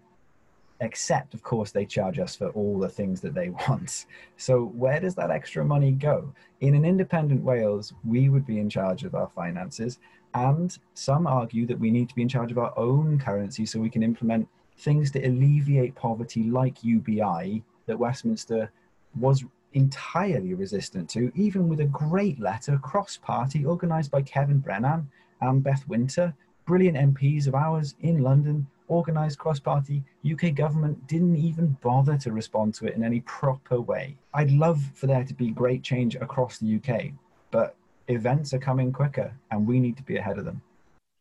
[0.81, 4.05] except of course they charge us for all the things that they want.
[4.37, 6.33] So where does that extra money go?
[6.61, 9.99] In an independent wales we would be in charge of our finances
[10.33, 13.79] and some argue that we need to be in charge of our own currency so
[13.79, 18.71] we can implement things to alleviate poverty like ubi that westminster
[19.19, 25.07] was entirely resistant to even with a great letter cross party organized by kevin brennan
[25.41, 26.33] and beth winter
[26.65, 32.31] brilliant mps of ours in london organised cross party UK government didn't even bother to
[32.31, 34.17] respond to it in any proper way.
[34.33, 37.11] I'd love for there to be great change across the UK,
[37.51, 37.75] but
[38.07, 40.61] events are coming quicker and we need to be ahead of them.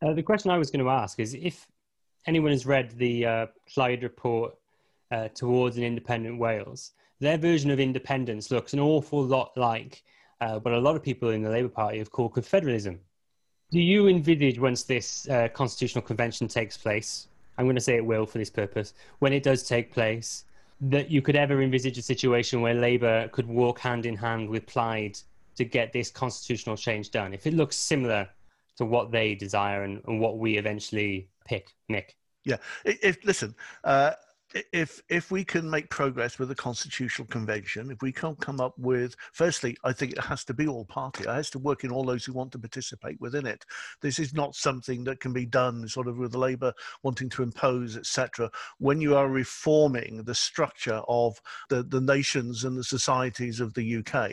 [0.00, 1.66] Uh, the question I was going to ask is if
[2.26, 4.54] anyone has read the uh, Plaid report
[5.10, 10.02] uh, towards an independent Wales, their version of independence looks an awful lot like
[10.40, 12.98] uh, what a lot of people in the Labour Party have called confederalism.
[13.70, 17.27] Do you envisage once this uh, constitutional convention takes place,
[17.58, 20.44] I'm going to say it will for this purpose, when it does take place,
[20.80, 24.64] that you could ever envisage a situation where Labour could walk hand in hand with
[24.66, 25.18] Plaid
[25.56, 28.28] to get this constitutional change done, if it looks similar
[28.76, 32.10] to what they desire and, and what we eventually pick, Mick?
[32.44, 34.12] Yeah, if listen, uh,
[34.72, 38.72] if if we can make progress with the constitutional convention if we can't come up
[38.78, 41.24] with firstly i think it has to be all party.
[41.24, 43.64] It has to work in all those who want to participate within it.
[44.00, 47.96] This is not something that can be done sort of with labour wanting to impose
[47.96, 53.74] etc when you are reforming the structure of the the nations and the societies of
[53.74, 54.30] the uk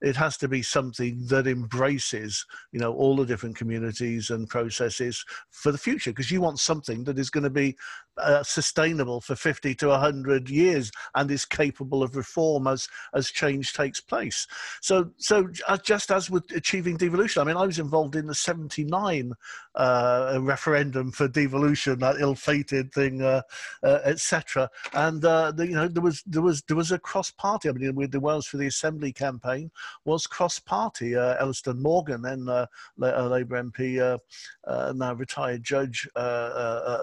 [0.00, 5.24] it has to be something that embraces you know all the different communities and processes
[5.50, 7.76] for the future because you want something that is going to be
[8.18, 13.72] uh, sustainable for 50 to 100 years and is capable of reform as as change
[13.72, 14.46] takes place.
[14.80, 18.34] So so uh, just as with achieving devolution i mean i was involved in the
[18.34, 19.32] 79
[19.74, 23.42] uh, referendum for devolution that ill-fated thing uh,
[23.82, 27.30] uh etc and uh, the, you know there was there was there was a cross
[27.30, 27.68] party.
[27.68, 29.70] I mean with the wales for the assembly campaign
[30.04, 32.46] was cross party uh, Elystan Morgan then
[32.96, 34.18] labour mp
[34.94, 36.08] now retired judge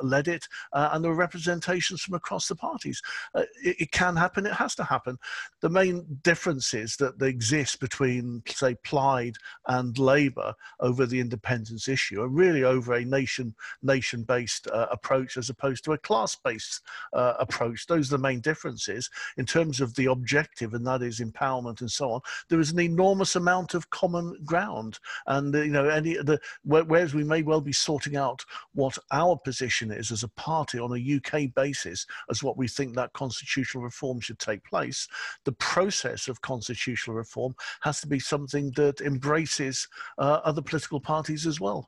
[0.04, 0.48] led it.
[0.74, 3.02] And there were representations from across the parties.
[3.36, 5.18] Uh, it, it, can happen, it has to happen.
[5.62, 9.36] The main differences that exist between, say, Plaid
[9.68, 15.38] and Labour over the independence issue, are really over a nation nation based uh, approach
[15.38, 16.82] as opposed to a class based
[17.14, 17.88] uh, approach.
[17.88, 21.92] Those are the main differences in terms of the objective, and that is empowerment and
[21.92, 22.22] so on.
[22.50, 27.14] There is an enormous amount of common ground, and uh, you know, any the whereas
[27.14, 31.16] we may well be sorting out what our position is as a party on a
[31.16, 35.08] UK basis as what we think that constitutional reform should take place,
[35.44, 41.46] the process of constitutional reform has to be something that embraces uh, other political parties
[41.52, 41.82] as well.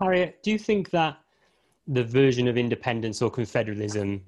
[0.00, 1.18] Harriet, do you think that
[1.86, 4.20] the version of independence or confederalism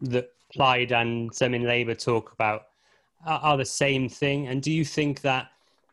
[0.00, 2.60] that Plaid and some in Labour talk about
[3.26, 4.48] are, are the same thing?
[4.48, 5.48] And do you think that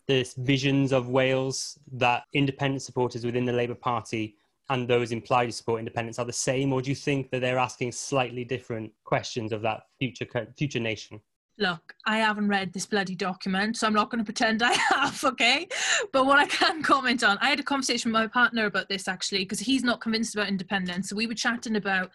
[0.07, 4.35] the visions of Wales that independent supporters within the Labour Party
[4.69, 7.39] and those in Plaid to support independence are the same, or do you think that
[7.41, 10.27] they're asking slightly different questions of that future
[10.57, 11.21] future nation?
[11.59, 15.23] Look, I haven't read this bloody document, so I'm not going to pretend I have,
[15.23, 15.67] okay?
[16.13, 19.07] But what I can comment on, I had a conversation with my partner about this
[19.07, 21.09] actually, because he's not convinced about independence.
[21.09, 22.11] So we were chatting about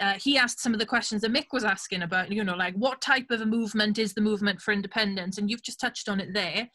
[0.00, 2.74] uh, he asked some of the questions that Mick was asking about, you know, like
[2.74, 5.38] what type of a movement is the movement for independence?
[5.38, 6.68] And you've just touched on it there.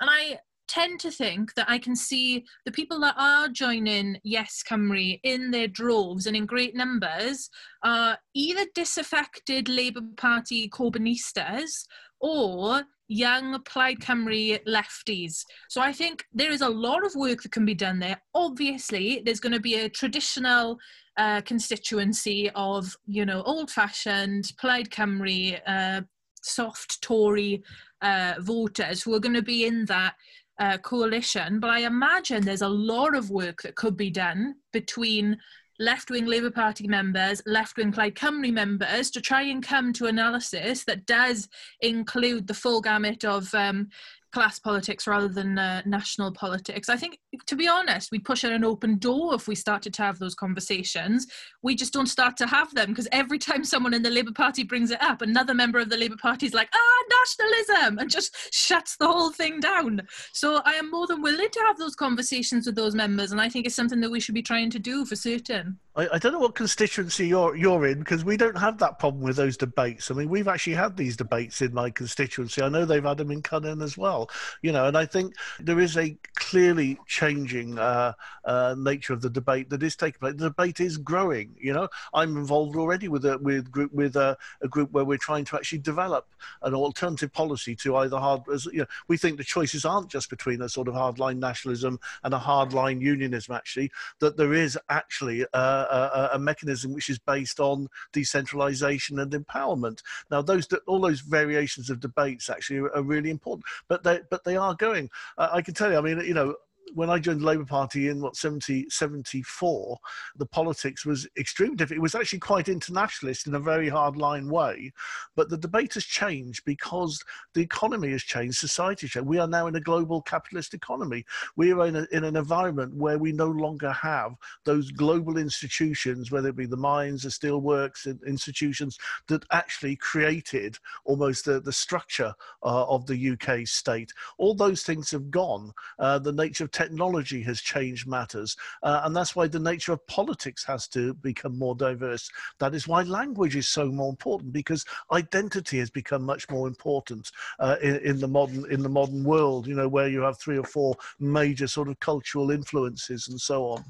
[0.00, 0.38] And I
[0.70, 5.50] tend to think that I can see the people that are joining Yes Cymru in
[5.50, 7.50] their droves and in great numbers
[7.82, 11.86] are either disaffected Labour Party Corbynistas
[12.20, 15.44] or young Plaid Cymru lefties.
[15.68, 18.22] So I think there is a lot of work that can be done there.
[18.34, 20.78] Obviously, there's going to be a traditional
[21.16, 26.02] uh, constituency of, you know, old-fashioned Plaid Cymru, uh,
[26.42, 27.62] soft Tory
[28.00, 30.14] uh, voters who are going to be in that
[30.60, 35.38] uh, coalition, but I imagine there's a lot of work that could be done between
[35.78, 40.06] left wing Labour Party members, left wing Plaid Cymru members to try and come to
[40.06, 41.48] analysis that does
[41.80, 43.88] include the full gamut of um,
[44.32, 46.88] class politics rather than uh, national politics.
[46.88, 50.02] I think, to be honest, we push at an open door if we started to
[50.02, 51.26] have those conversations.
[51.62, 54.64] We just don't start to have them because every time someone in the Labour Party
[54.64, 58.36] brings it up, another member of the Labour Party is like, ah, nationalism, and just
[58.52, 60.02] shuts the whole thing down.
[60.32, 63.48] So I am more than willing to have those conversations with those members, and I
[63.48, 65.78] think it's something that we should be trying to do for certain.
[65.96, 69.24] I, I don't know what constituency you're you're in because we don't have that problem
[69.24, 70.10] with those debates.
[70.10, 72.62] I mean, we've actually had these debates in my constituency.
[72.62, 74.30] I know they've had them in Cunning as well.
[74.62, 78.12] You know, and I think there is a clearly changing uh,
[78.44, 80.34] uh, nature of the debate that is taking place.
[80.36, 81.56] The debate is growing.
[81.60, 85.18] You know, I'm involved already with a with group with a, a group where we're
[85.18, 86.28] trying to actually develop
[86.62, 88.42] an alternative policy to either hard.
[88.52, 91.98] As, you know, we think the choices aren't just between a sort of hardline nationalism
[92.22, 93.56] and a hardline unionism.
[93.56, 95.44] Actually, that there is actually.
[95.52, 100.00] Uh, a, a, mechanism which is based on decentralization and empowerment.
[100.30, 104.56] Now, those all those variations of debates actually are, really important, but they but they
[104.56, 105.10] are going.
[105.38, 105.98] I can tell you.
[105.98, 106.54] I mean, you know,
[106.94, 109.98] when I joined the Labour Party in what 70, 74,
[110.36, 111.98] the politics was extremely different.
[111.98, 114.92] It was actually quite internationalist in a very hardline way,
[115.36, 117.22] but the debate has changed because
[117.54, 119.28] the economy has changed, society has changed.
[119.28, 121.24] We are now in a global capitalist economy.
[121.56, 124.32] We are in, a, in an environment where we no longer have
[124.64, 128.98] those global institutions, whether it be the mines, the steelworks, institutions
[129.28, 134.12] that actually created almost the, the structure uh, of the UK state.
[134.38, 135.72] All those things have gone.
[135.98, 138.56] Uh, the nature of technology has changed matters.
[138.82, 142.30] Uh, and that's why the nature of politics has to become more diverse.
[142.58, 147.30] That is why language is so more important because identity has become much more important
[147.58, 149.66] uh, in, in, the modern in the modern world.
[149.66, 153.64] You know, where you have three or four major sort of cultural influences and so
[153.64, 153.84] on.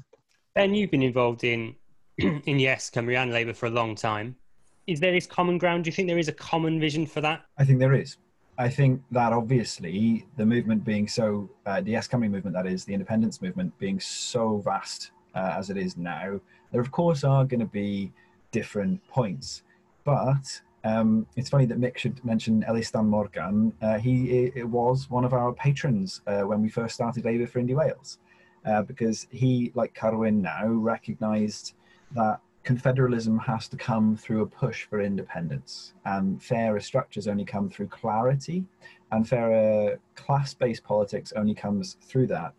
[0.55, 1.75] Ben, you've been involved in
[2.17, 4.35] in Yes, Cymru and Labour for a long time.
[4.87, 5.85] is there this common ground?
[5.85, 7.45] Do you think there is a common vision for that?
[7.57, 8.17] I think there is.
[8.57, 12.85] I think that obviously the movement being so, uh, the Yes Cymru movement, that is,
[12.85, 16.39] the independence movement being so vast uh, as it is now,
[16.71, 18.11] there of course are going to be
[18.51, 19.63] different points.
[20.03, 23.73] But um, it's funny that Mick should mention Elystan Morgan.
[23.81, 27.61] Uh, he it was one of our patrons uh, when we first started Labour for
[27.61, 28.19] Indie Wales,
[28.65, 31.73] uh, because he, like Carwyn now, recognised
[32.15, 37.69] that confederalism has to come through a push for independence, and fairer structures only come
[37.69, 38.63] through clarity,
[39.11, 42.53] and fairer class-based politics only comes through that.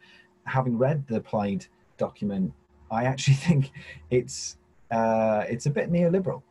[0.44, 1.66] Having read the Plaid
[1.98, 2.52] document,
[2.90, 3.72] I actually think
[4.10, 4.56] it's
[4.90, 6.42] uh, it's a bit neoliberal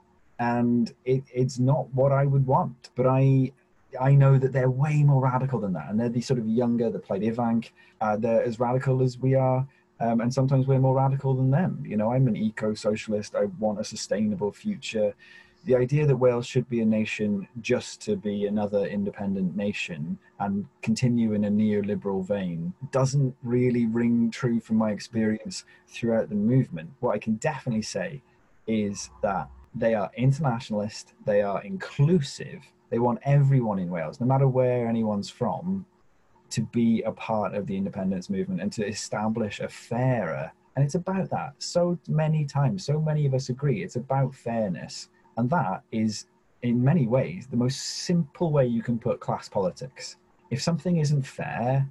[0.42, 2.90] and it, it's not what I would want.
[2.96, 3.52] But I
[4.00, 6.90] I know that they're way more radical than that, and they're the sort of younger
[6.90, 7.70] that Plaid Ifanc.
[8.02, 9.68] Uh, they're as radical as we are,
[10.02, 11.84] um, and sometimes we're more radical than them.
[11.86, 13.36] You know, I'm an eco-socialist.
[13.36, 15.14] I want a sustainable future.
[15.66, 20.66] The idea that Wales should be a nation just to be another independent nation and
[20.82, 26.90] continue in a neoliberal vein doesn't really ring true from my experience throughout the movement.
[27.00, 28.24] What I can definitely say
[28.66, 34.48] is that they are internationalist, they are inclusive, they want everyone in Wales, no matter
[34.48, 35.86] where anyone's from,
[36.52, 40.52] to be a part of the independence movement and to establish a fairer.
[40.76, 41.54] And it's about that.
[41.60, 45.10] So many times, so many of us agree, it's about fairness.
[45.38, 46.28] And that is,
[46.62, 50.18] in many ways, the most simple way you can put class politics.
[50.50, 51.88] If something isn't fair,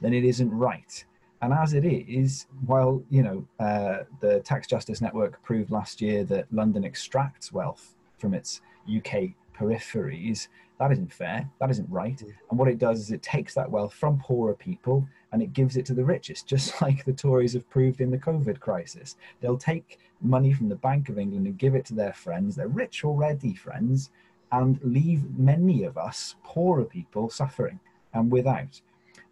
[0.00, 1.04] then it isn't right.
[1.42, 6.22] And as it is, while you know uh, the Tax Justice Network proved last year
[6.24, 10.46] that London extracts wealth from its UK peripheries,
[10.82, 11.48] that isn't fair.
[11.60, 12.16] That isn't right.
[12.16, 12.32] Mm.
[12.50, 15.76] And what it does is it takes that wealth from poorer people and it gives
[15.76, 19.14] it to the richest, just like the Tories have proved in the COVID crisis.
[19.40, 22.66] They'll take money from the Bank of England and give it to their friends, their
[22.66, 24.10] rich already friends,
[24.50, 27.78] and leave many of us, poorer people, suffering
[28.12, 28.80] and without.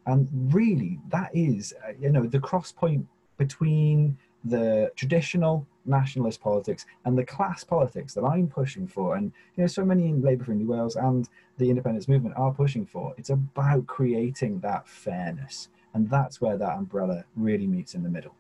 [0.07, 3.09] And really, that is, uh, you know, the cross point
[3.39, 9.63] between the traditional nationalist politics and the class politics that I'm pushing for, and you
[9.63, 13.15] know, so many in Labour for Indie Wales and the independence movement are pushing for.
[13.17, 18.35] It's about creating that fairness, and that's where that umbrella really meets in the middle.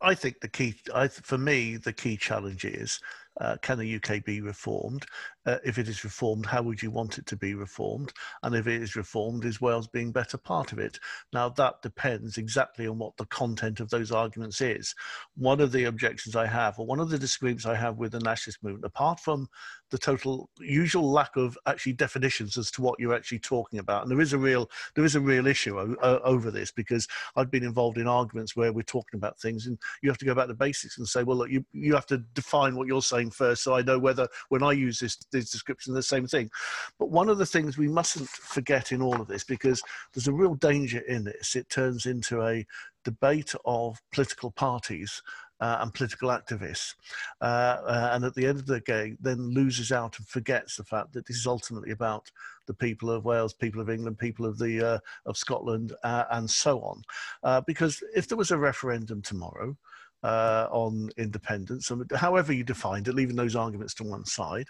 [0.00, 3.00] I think the key, I, for me, the key challenge is
[3.40, 5.06] uh, can the UK be reformed?
[5.48, 8.12] Uh, if it is reformed, how would you want it to be reformed?
[8.42, 10.98] And if it is reformed, is Wales being better part of it?
[11.32, 14.94] Now, that depends exactly on what the content of those arguments is.
[15.36, 18.20] One of the objections I have, or one of the disagreements I have with the
[18.20, 19.48] nationalist movement, apart from
[19.90, 24.10] the total usual lack of actually definitions as to what you're actually talking about, and
[24.10, 27.64] there is a real there is a real issue o- over this because I've been
[27.64, 30.54] involved in arguments where we're talking about things, and you have to go back to
[30.54, 33.74] basics and say, well, look, you you have to define what you're saying first, so
[33.74, 36.50] I know whether when I use this these descriptions the same thing.
[36.98, 40.32] But one of the things we mustn't forget in all of this, because there's a
[40.32, 42.66] real danger in this, it turns into a
[43.04, 45.22] debate of political parties
[45.60, 46.94] uh, and political activists,
[47.40, 50.84] uh, uh, and at the end of the day, then loses out and forgets the
[50.84, 52.30] fact that this is ultimately about
[52.66, 56.48] the people of Wales, people of England, people of the uh, of Scotland, uh, and
[56.48, 57.02] so on.
[57.42, 59.76] Uh, because if there was a referendum tomorrow,
[60.22, 64.66] uh, on independence, however you defined it, leaving those arguments to one side,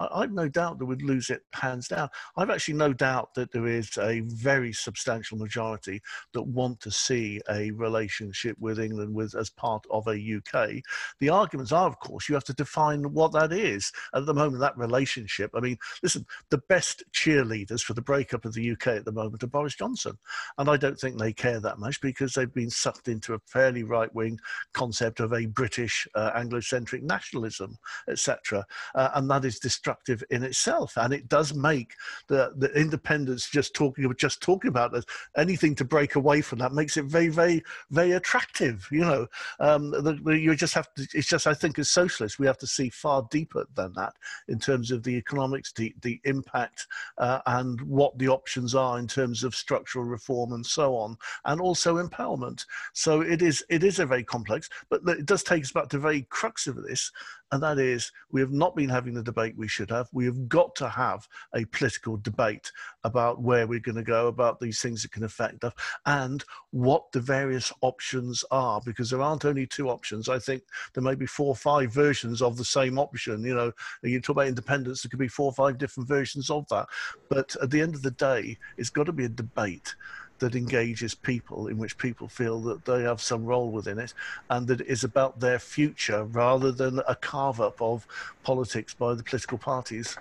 [0.00, 2.08] I, have no doubt that would lose it hands down.
[2.36, 6.00] I've actually no doubt that there is a very substantial majority
[6.34, 10.82] that want to see a relationship with England with as part of a UK.
[11.18, 13.90] The arguments are, of course, you have to define what that is.
[14.14, 15.50] At the moment, that relationship.
[15.54, 19.42] I mean, listen, the best cheerleaders for the breakup of the UK at the moment
[19.42, 20.16] are Boris Johnson,
[20.58, 23.82] and I don't think they care that much because they've been sucked into a fairly
[23.82, 24.38] right-wing
[24.74, 27.76] concept of a British uh, Anglo-centric nationalism,
[28.08, 31.94] etc., uh, and that is destructive destructive in itself, and it does make
[32.26, 35.04] the the independence just talking just talking about this
[35.36, 38.86] anything to break away from that makes it very very very attractive.
[38.90, 39.26] You know,
[39.60, 41.06] um, the, the, you just have to.
[41.14, 44.14] It's just I think as socialists we have to see far deeper than that
[44.48, 49.06] in terms of the economics, the the impact, uh, and what the options are in
[49.06, 52.66] terms of structural reform and so on, and also empowerment.
[52.92, 55.96] So it is it is a very complex, but it does take us back to
[55.96, 57.10] the very crux of this,
[57.52, 60.08] and that is we have not been having the debate we should have.
[60.12, 62.70] We have got to have a political debate
[63.04, 65.72] about where we're going to go, about these things that can affect us,
[66.06, 70.28] and what the various options are, because there aren't only two options.
[70.28, 70.62] I think
[70.94, 73.44] there may be four or five versions of the same option.
[73.44, 76.68] You know, you talk about independence, there could be four or five different versions of
[76.68, 76.86] that.
[77.28, 79.94] But at the end of the day, it's got to be a debate
[80.38, 84.14] that engages people, in which people feel that they have some role within it,
[84.50, 88.06] and that it is about their future rather than a carve up of
[88.42, 90.16] politics by the political parties.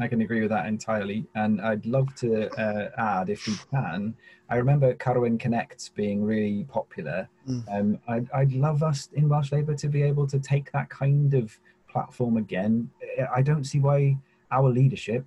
[0.00, 1.26] I can agree with that entirely.
[1.34, 4.14] And I'd love to uh, add, if we can,
[4.48, 7.28] I remember Carwyn Connect being really popular.
[7.48, 7.64] Mm.
[7.70, 11.34] Um, I'd, I'd love us in Welsh Labour to be able to take that kind
[11.34, 11.58] of
[11.90, 12.90] platform again.
[13.34, 14.16] I don't see why
[14.50, 15.24] our leadership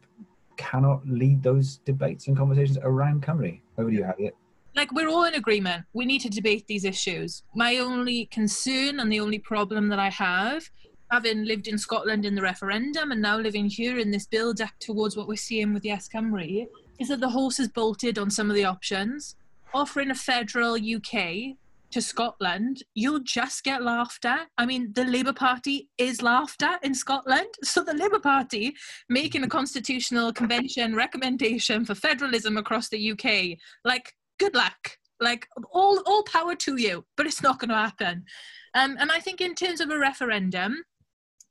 [0.61, 3.59] cannot lead those debates and conversations around Cymru.
[3.77, 4.35] Over to you, Harriet.
[4.75, 5.83] Like, we're all in agreement.
[5.93, 7.43] We need to debate these issues.
[7.55, 10.69] My only concern and the only problem that I have,
[11.11, 14.71] having lived in Scotland in the referendum and now living here in this build up
[14.79, 16.67] towards what we're seeing with Yes Cymru,
[16.99, 19.35] is that the horse is bolted on some of the options.
[19.73, 21.57] Offering a federal UK
[21.91, 24.47] to Scotland, you'll just get laughed at.
[24.57, 27.47] I mean, the Labour Party is laughed at in Scotland.
[27.63, 28.75] So the Labour Party
[29.09, 34.97] making a constitutional convention recommendation for federalism across the UK, like, good luck.
[35.19, 38.25] Like, all, all power to you, but it's not going to happen.
[38.73, 40.83] Um, and I think in terms of a referendum,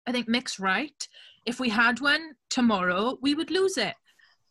[0.06, 1.06] I think Mick's right.
[1.46, 3.94] If we had one tomorrow, we would lose it.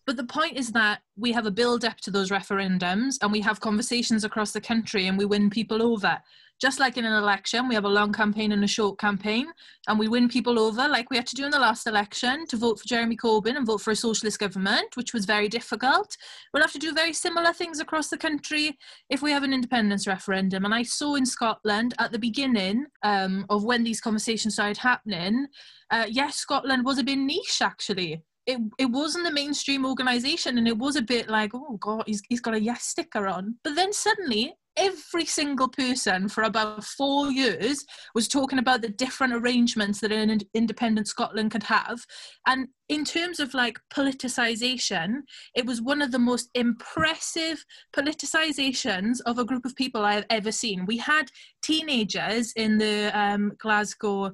[0.10, 3.42] But the point is that we have a build up to those referendums and we
[3.42, 6.20] have conversations across the country and we win people over.
[6.60, 9.46] Just like in an election, we have a long campaign and a short campaign,
[9.88, 12.58] and we win people over, like we had to do in the last election, to
[12.58, 16.18] vote for Jeremy Corbyn and vote for a socialist government, which was very difficult.
[16.54, 18.80] We'll have to do very similar things across the country
[19.12, 20.66] if we have an independence referendum.
[20.66, 25.46] And I saw in Scotland at the beginning um, of when these conversations started happening,
[25.92, 30.68] uh, yes, Scotland was a bit niche actually it, it wasn't a mainstream organization and
[30.68, 33.76] it was a bit like oh god he's, he's got a yes sticker on but
[33.76, 37.86] then suddenly every single person for about four years
[38.16, 42.00] was talking about the different arrangements that an independent Scotland could have.
[42.48, 45.20] And in terms of like politicization,
[45.54, 47.64] it was one of the most impressive
[47.94, 50.86] politicizations of a group of people I have ever seen.
[50.86, 51.30] We had
[51.62, 54.32] teenagers in the um, Glasgow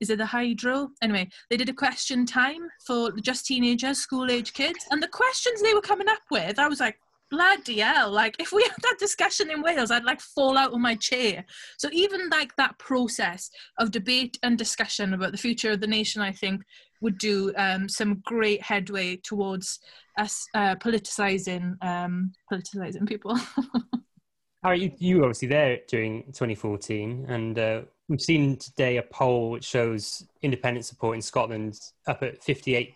[0.00, 0.90] is it the hydro?
[1.02, 5.62] Anyway, they did a question time for just teenagers, school age kids, and the questions
[5.62, 6.98] they were coming up with, I was like,
[7.30, 8.10] bloody hell!
[8.10, 11.44] Like if we had that discussion in Wales, I'd like fall out of my chair.
[11.76, 16.22] So even like that process of debate and discussion about the future of the nation,
[16.22, 16.62] I think
[17.00, 19.78] would do um, some great headway towards
[20.16, 23.38] us uh, politicizing um, politicizing people.
[24.64, 29.50] Harry, you, you were obviously there during 2014, and uh, we've seen today a poll
[29.50, 32.94] which shows independent support in Scotland up at 58%,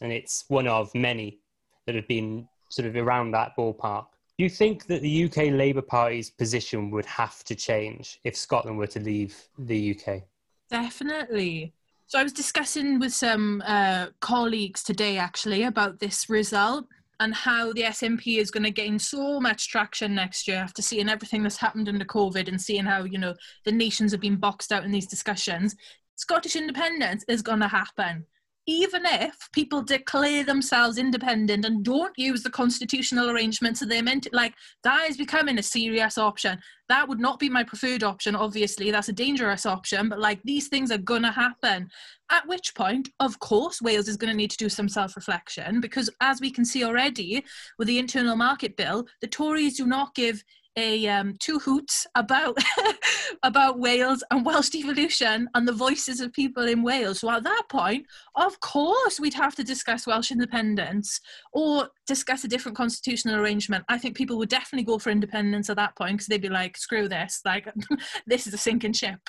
[0.00, 1.38] and it's one of many
[1.86, 4.06] that have been sort of around that ballpark.
[4.38, 8.76] Do you think that the UK Labour Party's position would have to change if Scotland
[8.76, 10.22] were to leave the UK?
[10.68, 11.72] Definitely.
[12.06, 16.86] So I was discussing with some uh, colleagues today actually about this result
[17.20, 21.08] and how the SNP is going to gain so much traction next year after seeing
[21.08, 24.72] everything that's happened under COVID and seeing how, you know, the nations have been boxed
[24.72, 25.74] out in these discussions.
[26.16, 28.26] Scottish independence is going to happen
[28.66, 34.24] even if people declare themselves independent and don't use the constitutional arrangements that they're meant
[34.24, 36.58] to, like that is becoming a serious option.
[36.88, 38.90] That would not be my preferred option, obviously.
[38.90, 41.88] That's a dangerous option, but like these things are gonna happen.
[42.30, 46.40] At which point, of course, Wales is gonna need to do some self-reflection because as
[46.40, 47.44] we can see already
[47.78, 50.42] with the internal market bill, the Tories do not give
[50.76, 52.58] a um, two hoots about
[53.42, 57.20] about Wales and Welsh devolution and the voices of people in Wales.
[57.20, 61.20] So at that point, of course, we'd have to discuss Welsh independence
[61.52, 63.84] or discuss a different constitutional arrangement.
[63.88, 66.76] I think people would definitely go for independence at that point because they'd be like,
[66.76, 67.40] "Screw this!
[67.44, 67.68] Like,
[68.26, 69.20] this is a sinking ship."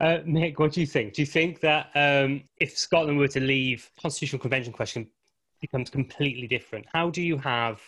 [0.00, 1.14] Uh, Mick, what do you think?
[1.14, 5.06] Do you think that um, if Scotland were to leave, constitutional convention question
[5.60, 6.84] becomes completely different?
[6.92, 7.80] How do you have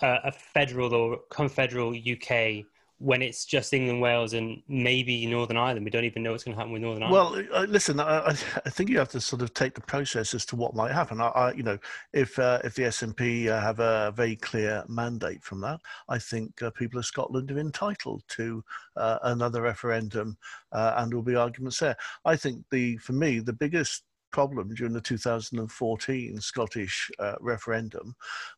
[0.00, 2.64] uh, a federal or confederal UK
[3.00, 5.84] when it's just England, Wales, and maybe Northern Ireland.
[5.84, 7.46] We don't even know what's going to happen with Northern Ireland.
[7.52, 10.44] Well, uh, listen, I, I, think you have to sort of take the process as
[10.46, 11.20] to what might happen.
[11.20, 11.78] I, I you know,
[12.12, 16.60] if uh, if the SNP uh, have a very clear mandate from that, I think
[16.60, 18.64] uh, people of Scotland are entitled to
[18.96, 20.36] uh, another referendum,
[20.72, 21.96] uh, and there will be arguments there.
[22.24, 28.14] I think the for me the biggest problem during the 2014 Scottish uh, referendum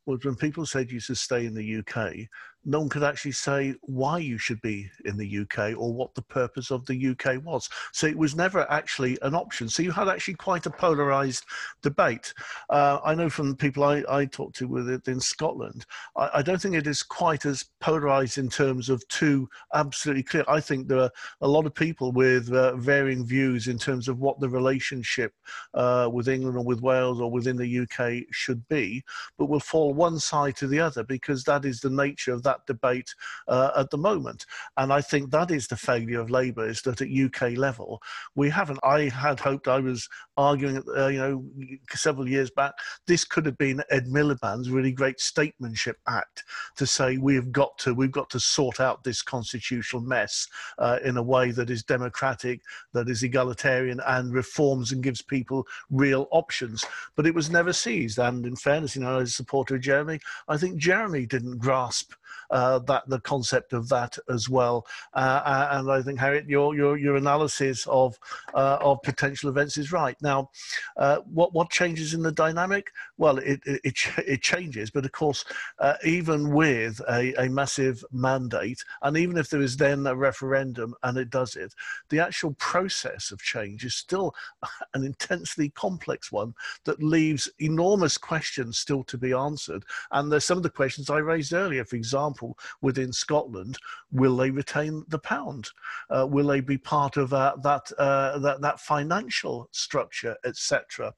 [0.07, 2.15] was when people said you should stay in the UK,
[2.65, 6.23] no one could actually say why you should be in the UK or what the
[6.23, 7.69] purpose of the UK was.
[7.93, 9.69] So it was never actually an option.
[9.69, 11.45] So you had actually quite a polarized
[11.83, 12.35] debate.
[12.69, 15.87] Uh, I know from the people I, I talked to with it in Scotland,
[16.17, 20.45] I, I, don't think it is quite as polarized in terms of two absolutely clear.
[20.47, 24.21] I think there are a lot of people with uh, varying views in terms of
[24.21, 25.33] what the relationship
[25.75, 29.03] uh, with England or with Wales or within the UK should be,
[29.39, 32.50] but will fall one side to the other because that is the nature of that
[32.51, 33.15] that debate
[33.49, 34.47] uh, at the moment.
[34.77, 38.01] And I think that is the failure of Labour is that at UK level,
[38.35, 38.81] we haven't.
[38.83, 41.45] I had hoped I was arguing, uh, you know,
[41.93, 42.73] several years back,
[43.07, 46.45] this could have been Ed Miliband's really great statesmanship act
[46.77, 50.49] to say we've got to, we've got to sort out this constitutional mess
[50.79, 52.61] uh, in a way that is democratic,
[52.93, 56.85] that is egalitarian, and reforms and gives people real options.
[57.17, 58.19] But it was never seized.
[58.19, 62.13] And in fairness, you know, as a supporter of Jeremy, I think Jeremy didn't grasp
[62.51, 64.87] that the concept of that as well.
[65.15, 68.19] Uh, uh, and I think Harriet, your your your analysis of
[68.55, 70.17] uh, of potential events is right.
[70.21, 70.51] Now,
[70.97, 72.91] uh, what what changes in the dynamic?
[73.19, 73.81] Well, it it,
[74.27, 75.45] it, changes, but of course,
[75.79, 80.95] uh, even with a, a massive mandate, and even if there is then a referendum
[81.03, 81.75] and it does it,
[82.09, 84.35] the actual process of change is still
[84.95, 89.85] an intensely complex one that leaves enormous questions still to be answered.
[90.11, 93.79] And there's some of the questions I raised earlier, for example example, within Scotland,
[94.13, 95.69] will they retain the pound?
[96.09, 101.13] Uh, will they be part of uh, that, uh, that that financial structure, etc.?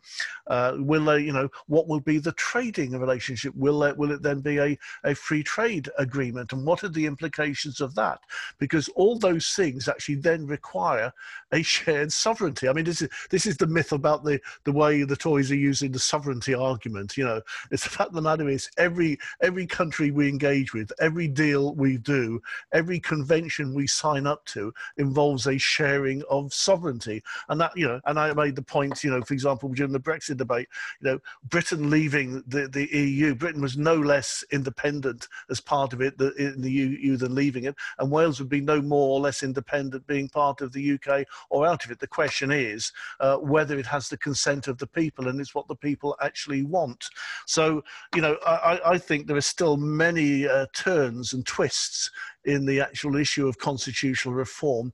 [0.46, 3.54] Uh, will they, you know, what will be the trading relationship?
[3.56, 6.52] Will it, will it then be a, a free trade agreement?
[6.52, 8.20] And what are the implications of that?
[8.58, 11.12] Because all those things actually then require
[11.52, 12.68] a shared sovereignty.
[12.68, 15.56] I mean, this is this is the myth about the the way the Tories are
[15.56, 17.16] using the sovereignty argument.
[17.16, 20.90] You know, it's the fact of the matter is every every country we engage with,
[21.00, 22.40] every deal we do,
[22.72, 27.22] every convention we sign up to involves a sharing of sovereignty.
[27.48, 30.00] And that, you know, and I made the point, you know, for example, during the
[30.00, 30.68] Brexit debate,
[31.00, 36.00] you know, Britain leaving the, the EU, Britain was no less independent as part of
[36.00, 37.74] it in the EU than leaving it.
[37.98, 41.66] And Wales would be no more or less independent being part of the UK or
[41.66, 41.98] out of it.
[41.98, 45.68] The question is uh, whether it has the consent of the people and it's what
[45.68, 47.08] the people actually want.
[47.46, 47.82] So,
[48.14, 50.66] you know, I, I think there are still many uh,
[51.02, 52.10] turns and twists
[52.44, 54.92] in the actual issue of constitutional reform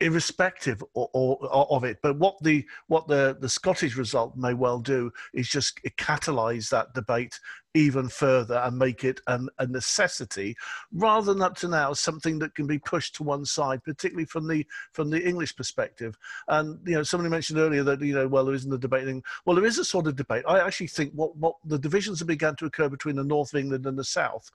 [0.00, 1.38] irrespective or, or,
[1.70, 1.98] of it.
[2.02, 6.94] But what the what the the Scottish result may well do is just catalyse that
[6.94, 7.38] debate
[7.74, 10.56] even further and make it an, a necessity
[10.92, 14.48] rather than up to now something that can be pushed to one side particularly from
[14.48, 16.16] the from the english perspective
[16.48, 19.54] and you know somebody mentioned earlier that you know well there isn't a debating well
[19.54, 22.56] there is a sort of debate i actually think what what the divisions that began
[22.56, 24.50] to occur between the north of england and the south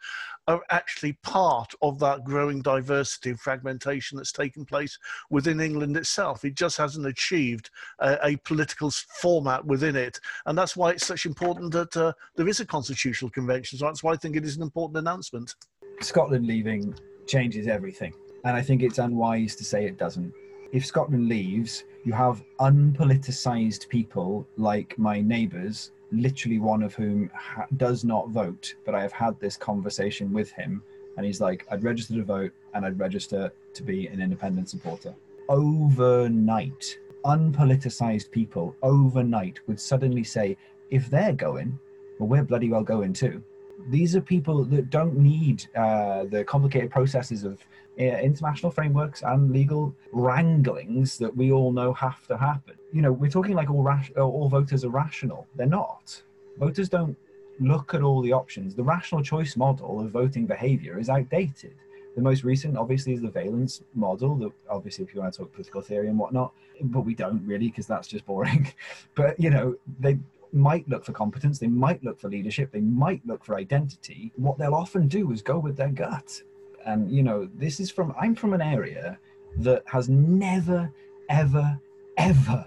[0.47, 4.97] are actually part of that growing diversity and fragmentation that's taken place
[5.29, 6.45] within England itself.
[6.45, 10.19] It just hasn't achieved a, a political format within it.
[10.45, 13.77] And that's why it's such important that uh, there is a constitutional convention.
[13.77, 15.55] So that's why I think it is an important announcement.
[16.01, 16.95] Scotland leaving
[17.27, 18.13] changes everything.
[18.45, 20.33] And I think it's unwise to say it doesn't.
[20.73, 27.67] If Scotland leaves, you have unpoliticized people like my neighbours, literally one of whom ha-
[27.77, 30.83] does not vote, but I have had this conversation with him
[31.17, 35.13] and he's like, I'd register to vote and I'd register to be an independent supporter.
[35.49, 40.57] Overnight, unpoliticized people overnight would suddenly say,
[40.89, 41.79] if they're going,
[42.19, 43.43] well, we're bloody well going too.
[43.89, 47.59] These are people that don't need uh, the complicated processes of
[47.99, 52.75] uh, international frameworks and legal wranglings that we all know have to happen.
[52.91, 53.87] You know, we're talking like all,
[54.17, 55.47] all voters are rational.
[55.55, 56.21] They're not.
[56.57, 57.17] Voters don't
[57.59, 58.75] look at all the options.
[58.75, 61.75] The rational choice model of voting behavior is outdated.
[62.15, 64.35] The most recent, obviously, is the valence model.
[64.35, 67.69] That obviously, if you want to talk political theory and whatnot, but we don't really
[67.69, 68.71] because that's just boring.
[69.15, 70.19] but you know, they
[70.51, 74.31] might look for competence, they might look for leadership, they might look for identity.
[74.35, 76.41] What they'll often do is go with their gut.
[76.85, 79.17] And you know, this is from I'm from an area
[79.57, 80.91] that has never,
[81.29, 81.79] ever,
[82.17, 82.65] ever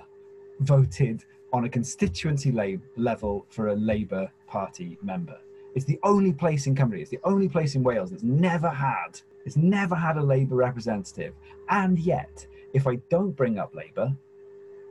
[0.61, 1.25] voted
[1.57, 2.53] on a constituency
[2.97, 5.39] level for a Labour Party member.
[5.75, 9.21] It's the only place in Cymru, it's the only place in Wales that's never had,
[9.47, 11.33] it's never had a Labour representative.
[11.71, 14.15] And yet, if I don't bring up Labour,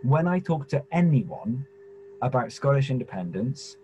[0.02, 1.68] when I talk to anyone
[2.24, 3.78] about Scottish independence,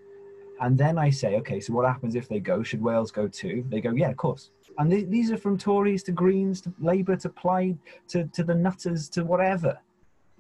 [0.59, 2.63] and then I say, okay, so what happens if they go?
[2.63, 3.63] Should Wales go too?
[3.69, 4.49] They go, yeah, of course.
[4.79, 7.77] And th- these are from Tories to Greens to Labour to Plaid
[8.07, 9.79] to, to the Nutters to whatever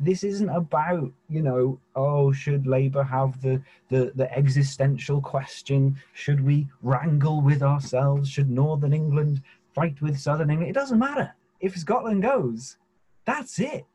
[0.01, 5.95] this isn't about you know oh should labour have the, the the existential question?
[6.13, 8.27] Should we wrangle with ourselves?
[8.27, 9.41] Should northern england
[9.75, 10.71] fight with southern england?
[10.71, 11.33] It doesn't matter.
[11.59, 12.77] If scotland goes
[13.25, 13.85] that's it.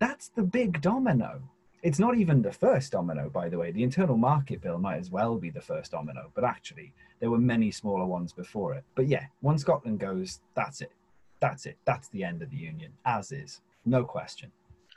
[0.00, 1.40] That's the big domino.
[1.84, 3.70] It's not even the first domino by the way.
[3.70, 7.38] The internal market bill might as well be the first domino but actually there were
[7.38, 8.82] many smaller ones before it.
[8.96, 10.90] But yeah once scotland goes that's it.
[11.38, 11.78] That's it.
[11.84, 13.60] That's the end of the union as is.
[13.86, 14.50] No question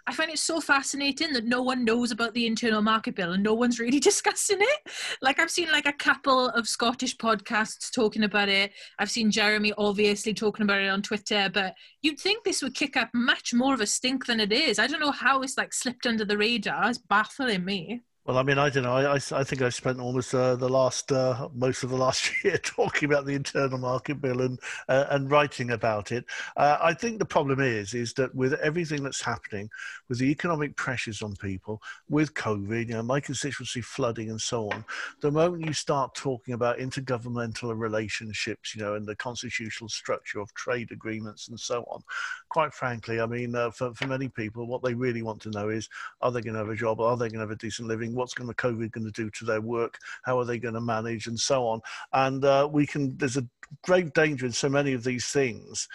[0.08, 3.44] I find it so fascinating that no one knows about the internal market bill and
[3.44, 4.92] no one's really discussing it.
[5.22, 8.72] Like I've seen like a couple of Scottish podcasts talking about it.
[9.00, 12.96] I've seen Jeremy obviously talking about it on Twitter, but you'd think this would kick
[12.96, 14.80] up much more of a stink than it is.
[14.80, 16.90] I don't know how it's like slipped under the radar.
[16.90, 18.02] It's baffling me.
[18.28, 18.92] Well, I mean, I don't know.
[18.92, 22.30] I, I, I think I spent almost uh, the last uh, most of the last
[22.44, 24.60] year talking about the internal market bill and
[24.90, 26.26] uh, and writing about it.
[26.58, 29.70] Uh, I think the problem is is that with everything that's happening,
[30.10, 34.70] with the economic pressures on people, with COVID, you know, my constituency flooding and so
[34.72, 34.84] on,
[35.22, 40.54] the moment you start talking about intergovernmental relationships, you know, and the constitutional structure of
[40.54, 42.02] trade agreements and so on,
[42.50, 45.70] quite frankly, I mean, uh, for for many people, what they really want to know
[45.70, 45.88] is,
[46.20, 47.00] are they going to have a job?
[47.00, 48.17] Are they going to have a decent living?
[48.18, 50.82] What's going to COVID going to do to their work, how are they going to
[50.82, 51.82] manage, and so on.
[52.14, 53.16] And uh, we can.
[53.18, 53.48] There's a
[53.84, 55.88] great danger in so many of these things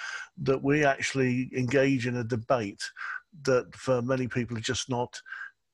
[0.43, 2.83] that we actually engage in a debate
[3.45, 5.21] that for many people are just not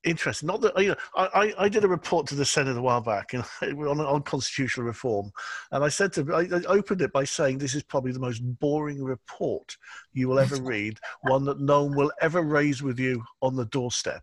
[0.04, 0.46] interesting.
[0.46, 3.32] Not that you know, I, I did a report to the Senedd a while back
[3.32, 5.30] you know, on, on constitutional reform,
[5.72, 8.40] and I said to I, I opened it by saying this is probably the most
[8.60, 9.76] boring report
[10.12, 13.66] you will ever read, one that no one will ever raise with you on the
[13.66, 14.22] doorstep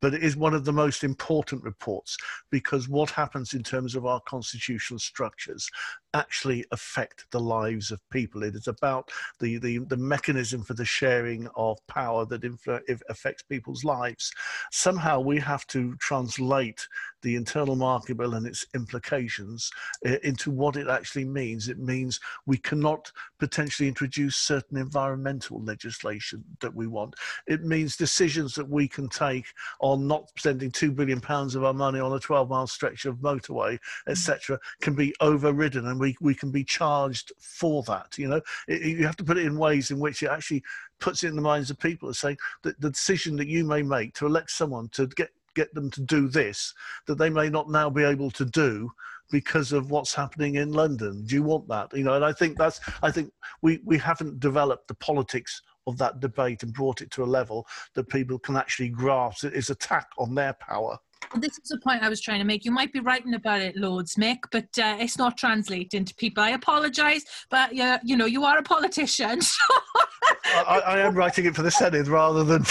[0.00, 2.16] but it is one of the most important reports
[2.50, 5.70] because what happens in terms of our constitutional structures
[6.14, 8.42] actually affect the lives of people.
[8.42, 13.42] It is about the, the, the mechanism for the sharing of power that influ- affects
[13.42, 14.32] people's lives.
[14.72, 16.86] Somehow we have to translate
[17.22, 19.70] the internal market bill and its implications
[20.06, 21.68] uh, into what it actually means.
[21.68, 27.14] It means we cannot potentially introduce certain environmental legislation that we want.
[27.46, 29.46] It means decisions that we can take
[29.80, 33.16] on not spending two billion pounds of our money on a 12 mile stretch of
[33.16, 33.78] motorway,
[34.08, 34.60] etc., mm.
[34.80, 38.16] can be overridden and we, we can be charged for that.
[38.18, 40.62] You know, it, you have to put it in ways in which it actually
[41.00, 43.82] puts it in the minds of people as saying that the decision that you may
[43.82, 46.72] make to elect someone to get get them to do this
[47.08, 48.88] that they may not now be able to do
[49.30, 51.24] because of what's happening in London.
[51.24, 51.92] Do you want that?
[51.92, 53.32] You know, and I think that's I think
[53.62, 57.66] we we haven't developed the politics of that debate and brought it to a level
[57.94, 60.98] that people can actually grasp it is attack on their power
[61.36, 62.64] this is the point I was trying to make.
[62.64, 66.42] You might be writing about it loads, Mick, but uh, it's not translating to people.
[66.42, 69.40] I apologise, but uh, you know you are a politician.
[69.50, 70.62] So.
[70.66, 72.64] I, I, am writing it for the Senedd rather than,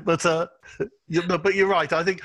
[0.04, 0.46] but uh,
[1.08, 1.92] but you're right.
[1.92, 2.22] I think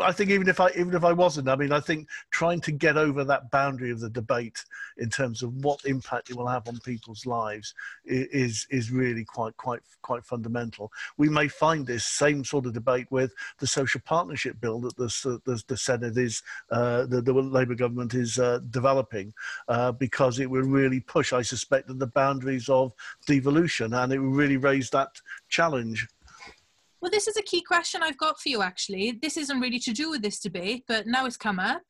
[0.00, 2.72] I think even if I even if I wasn't, I mean, I think trying to
[2.72, 4.64] get over that boundary of the debate
[4.98, 7.74] in terms of what impact it will have on people's lives
[8.04, 10.92] is is really quite quite quite fundamental.
[11.16, 15.40] We may find this same sort of debate with the social partnership bill that the
[15.44, 19.32] the, the Senedd is uh, the, the Labour government is uh, developing
[19.68, 22.92] uh, because it will really push, I suspect, the boundaries of
[23.26, 26.06] devolution and it will really raise that challenge.
[27.00, 29.18] Well, this is a key question I've got for you, actually.
[29.22, 31.82] This isn't really to do with this debate, but now it's come up.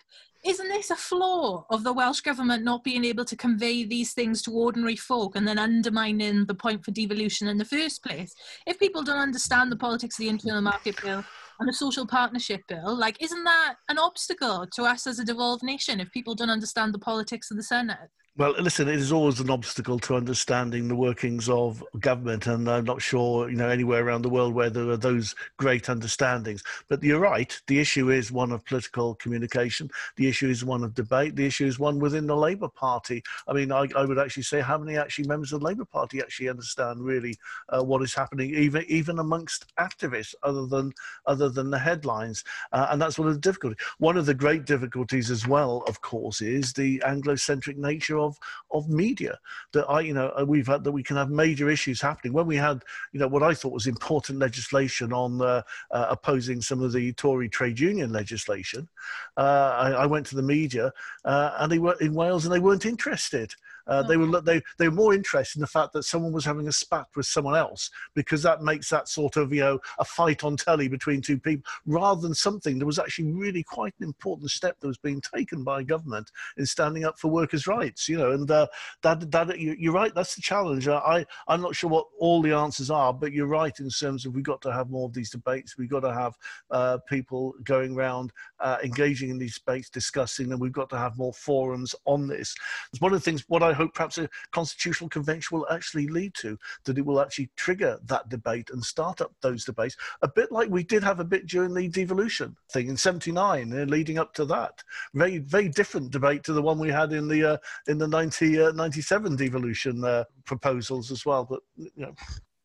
[0.45, 4.41] Isn't this a flaw of the Welsh Government not being able to convey these things
[4.43, 8.33] to ordinary folk and then undermining the point for devolution in the first place?
[8.67, 11.25] If people don't understand the politics of the internal market bill
[11.59, 15.65] and the social partnership bill, like, isn't that an obstacle to us as a devolved
[15.65, 18.09] nation if people don't understand the politics of the Senedd?
[18.41, 22.87] Well, listen, it is always an obstacle to understanding the workings of government, and I'm
[22.87, 26.63] not sure, you know, anywhere around the world where there are those great understandings.
[26.89, 27.61] But you're right.
[27.67, 29.91] The issue is one of political communication.
[30.17, 31.37] The issue is one of debate.
[31.37, 33.23] The issue is one within the Labour Party.
[33.47, 36.21] I mean, I, I would actually say how many actually members of the Labour Party
[36.21, 37.37] actually understand really
[37.69, 40.95] uh, what is happening, even even amongst activists, other than
[41.27, 42.43] other than the headlines.
[42.73, 43.85] Uh, and that's one of the difficulties.
[43.99, 48.30] One of the great difficulties as well, of course, is the Anglo-centric nature of
[48.71, 49.39] of media
[49.73, 52.47] that I you know uh, we've had that we can have major issues happening when
[52.47, 56.83] we had you know what I thought was important legislation on uh, uh, opposing some
[56.83, 58.89] of the Tory trade union legislation.
[59.37, 60.93] Uh, I, I, went to the media
[61.25, 63.55] uh, and they were in Wales and they weren't interested.
[63.91, 66.69] Uh, they were they they were more interested in the fact that someone was having
[66.69, 70.45] a spat with someone else because that makes that sort of you know a fight
[70.45, 74.49] on telly between two people rather than something that was actually really quite an important
[74.51, 78.09] step that was being taken by government in standing up for workers' rights.
[78.09, 78.69] You know, and uh,
[79.03, 80.15] that that you're right.
[80.15, 80.87] That's the challenge.
[80.87, 84.35] I I'm not sure what all the answers are, but you're right in terms of
[84.35, 85.77] we've got to have more of these debates.
[85.77, 86.35] We've got to have
[86.71, 91.19] uh, people going around uh, engaging in these debates, discussing, and we've got to have
[91.19, 92.55] more forums on this.
[92.93, 93.45] It's one of the things.
[93.49, 97.21] What I I hope perhaps a constitutional convention will actually lead to, that it will
[97.21, 101.21] actually trigger that debate and start up those debates, a bit like we did have
[101.21, 104.83] a bit during the devolution thing in 79, uh, leading up to that.
[105.15, 107.57] Very, very different debate to the one we had in the, uh,
[107.89, 111.45] in the 90, uh, 97 devolution uh, proposals as well.
[111.45, 112.15] But, you know.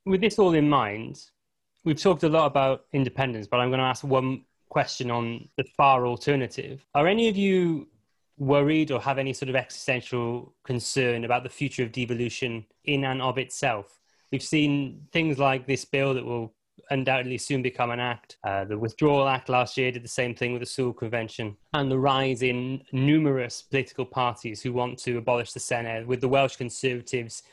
[0.05, 1.19] With this all in mind,
[1.83, 5.63] we've talked a lot about independence, but I'm going to ask one question on the
[5.77, 6.85] far alternative.
[6.93, 7.87] Are any of you
[8.37, 13.21] worried or have any sort of existential concern about the future of devolution in and
[13.21, 13.99] of itself?
[14.31, 16.53] We've seen things like this bill that will
[16.89, 18.37] undoubtedly soon become an act.
[18.43, 21.91] Uh, the Withdrawal Act last year did the same thing with the Sewell Convention, and
[21.91, 26.57] the rise in numerous political parties who want to abolish the Senedd, with the Welsh
[26.57, 27.43] Conservatives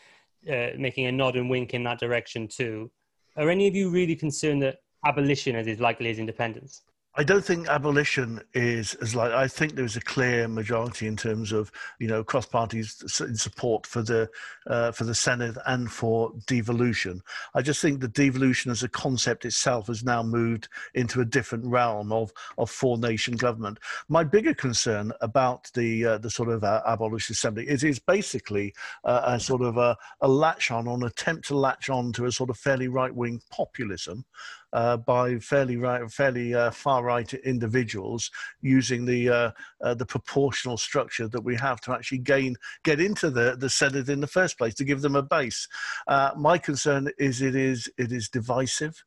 [0.50, 2.90] uh, making a nod and wink in that direction too.
[3.36, 6.82] Are any of you really concerned that abolition is as likely as independence?
[7.14, 9.32] I don't think abolition is as like.
[9.32, 13.86] I think there's a clear majority in terms of you know cross parties in support
[13.86, 14.30] for the
[14.66, 17.20] uh, for the Senedd and for devolution.
[17.54, 21.66] I just think the devolution as a concept itself has now moved into a different
[21.66, 23.78] realm of of four nation government.
[24.08, 28.72] My bigger concern about the uh, the sort of uh, abolish assembly is is basically
[29.04, 32.32] uh, a sort of a, a latch on, an attempt to latch on to a
[32.32, 34.24] sort of fairly right wing populism
[34.72, 39.50] uh, by fairly right, fairly uh, far right individuals using the uh,
[39.82, 44.08] uh, the proportional structure that we have to actually gain get into the the Senedd
[44.08, 45.68] in the first place to give them a base.
[46.06, 49.04] Uh, my concern is it is it is divisive.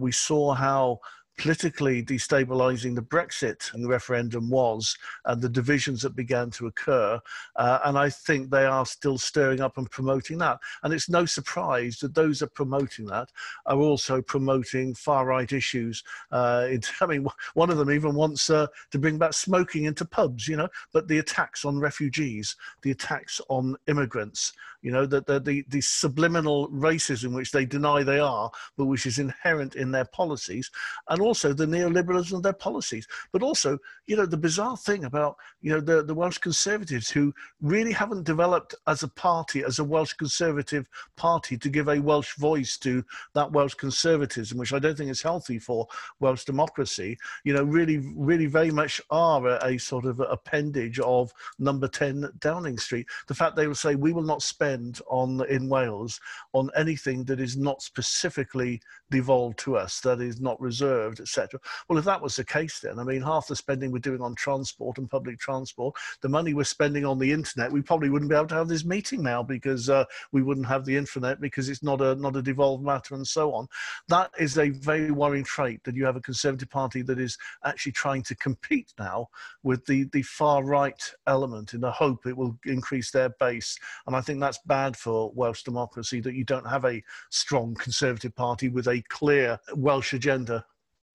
[0.00, 1.00] we saw how
[1.40, 7.18] politically destabilizing the Brexit and the referendum was and the divisions that began to occur.
[7.56, 10.58] Uh, and I think they are still stirring up and promoting that.
[10.82, 13.30] And it's no surprise that those are promoting that
[13.64, 16.04] are also promoting far right issues.
[16.30, 16.68] Uh,
[17.00, 20.56] I mean, one of them even wants uh, to bring back smoking into pubs, you
[20.56, 25.64] know, but the attacks on refugees, the attacks on immigrants, you know, the, the, the,
[25.68, 30.70] the subliminal racism which they deny they are, but which is inherent in their policies,
[31.08, 33.06] and also the neoliberalism of their policies.
[33.30, 33.78] But also,
[34.08, 38.24] you know, the bizarre thing about, you know, the, the Welsh Conservatives who really haven't
[38.24, 43.04] developed as a party, as a Welsh Conservative party, to give a Welsh voice to
[43.34, 45.86] that Welsh conservatism, which I don't think is healthy for
[46.18, 51.32] Welsh democracy, you know, really, really very much are a, a sort of appendage of
[51.60, 53.06] number 10 Downing Street.
[53.28, 56.18] The fact they will say, we will not spend on in Wales
[56.54, 61.58] on anything that is not specifically devolved to us, that is not reserved, etc.
[61.88, 64.34] Well, if that was the case, then I mean, half the spending we're doing on
[64.34, 68.36] transport and public transport, the money we're spending on the internet, we probably wouldn't be
[68.36, 71.82] able to have this meeting now because uh, we wouldn't have the internet because it's
[71.82, 73.66] not a not a devolved matter and so on.
[74.08, 77.92] That is a very worrying trait that you have a Conservative Party that is actually
[77.92, 79.28] trying to compete now
[79.62, 84.14] with the the far right element in the hope it will increase their base, and
[84.14, 88.68] I think that's bad for Welsh democracy that you don't have a strong Conservative Party
[88.68, 90.64] with a clear Welsh agenda.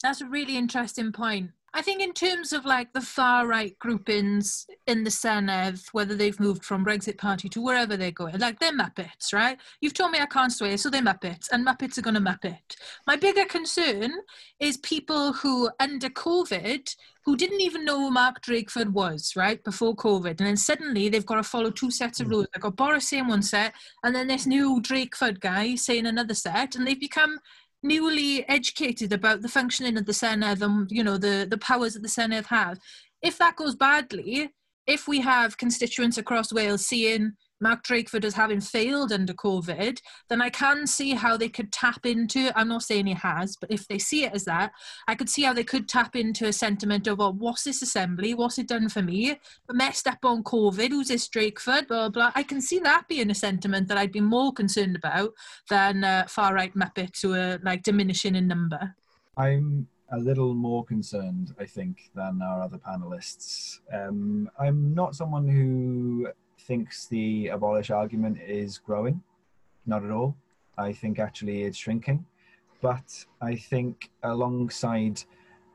[0.04, 1.52] That's a really interesting point.
[1.76, 6.40] I think in terms of like the far right groupings in the Senedd, whether they've
[6.40, 9.60] moved from Brexit Party to wherever they're going, like they're Muppets, right?
[9.82, 12.78] You've told me I can't swear, so they're Muppets, and Muppets are going to Muppet.
[13.06, 14.14] My bigger concern
[14.58, 19.96] is people who, under COVID, who didn't even know who Mark Drakeford was, right, before
[19.96, 20.40] COVID.
[20.40, 22.34] And then suddenly they've got to follow two sets of hmm.
[22.34, 22.48] rules.
[22.54, 23.74] They've got Boris saying one set,
[24.04, 27.38] and then this new Drakeford guy saying another set, and they've become
[27.86, 32.02] newly educated about the functioning of the Senedd and you know the the powers that
[32.02, 32.80] the Senedd have.
[33.22, 34.52] If that goes badly,
[34.88, 40.00] if we have constituents across Wales seeing Mark Drakeford as having failed under COVID,
[40.30, 43.72] then I can see how they could tap into, I'm not saying he has, but
[43.72, 44.72] if they see it as that,
[45.08, 48.34] I could see how they could tap into a sentiment of, well, what's this assembly?
[48.34, 49.40] What's it done for me?
[49.68, 51.88] But messed up on COVID, who's this Drakeford?
[51.88, 52.32] Blah, blah.
[52.36, 55.32] I can see that being a sentiment that I'd be more concerned about
[55.70, 58.96] than uh, far right Muppets who are like diminishing in number.
[59.38, 63.80] I'm a little more concerned, I think, than our other panelists.
[63.92, 66.28] Um, I'm not someone who
[66.68, 69.22] thinks the abolish argument is growing.
[69.86, 70.36] Not at all.
[70.78, 72.26] I think actually it's shrinking.
[72.82, 75.24] But I think alongside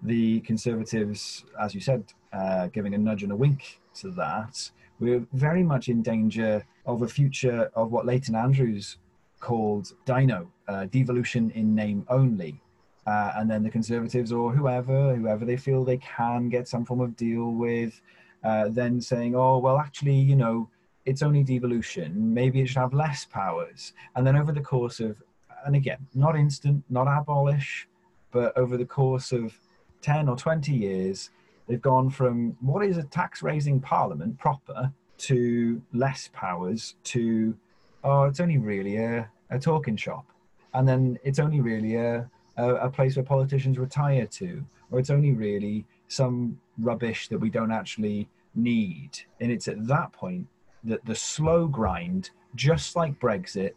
[0.02, 5.26] the Conservatives, as you said, uh, giving a nudge and a wink to that, we're
[5.32, 8.98] very much in danger of a future of what Leighton Andrews
[9.40, 12.60] called Dino, uh, devolution in name only.
[13.06, 17.00] Uh, and then the Conservatives or whoever, whoever they feel they can get some form
[17.00, 18.00] of deal with,
[18.44, 20.68] uh, then saying, oh, well, actually, you know,
[21.04, 22.34] it's only devolution.
[22.34, 23.92] Maybe it should have less powers.
[24.16, 25.22] And then over the course of,
[25.64, 27.88] and again, not instant, not abolish,
[28.32, 29.54] but over the course of
[30.02, 31.30] 10 or 20 years,
[31.66, 37.56] they've gone from what is a tax raising parliament proper to less powers to,
[38.04, 40.26] oh, it's only really a, a talking shop.
[40.74, 45.10] And then it's only really a, a, a place where politicians retire to, or it's
[45.10, 49.10] only really some rubbish that we don't actually need.
[49.40, 50.46] And it's at that point
[50.84, 53.72] that the slow grind, just like Brexit,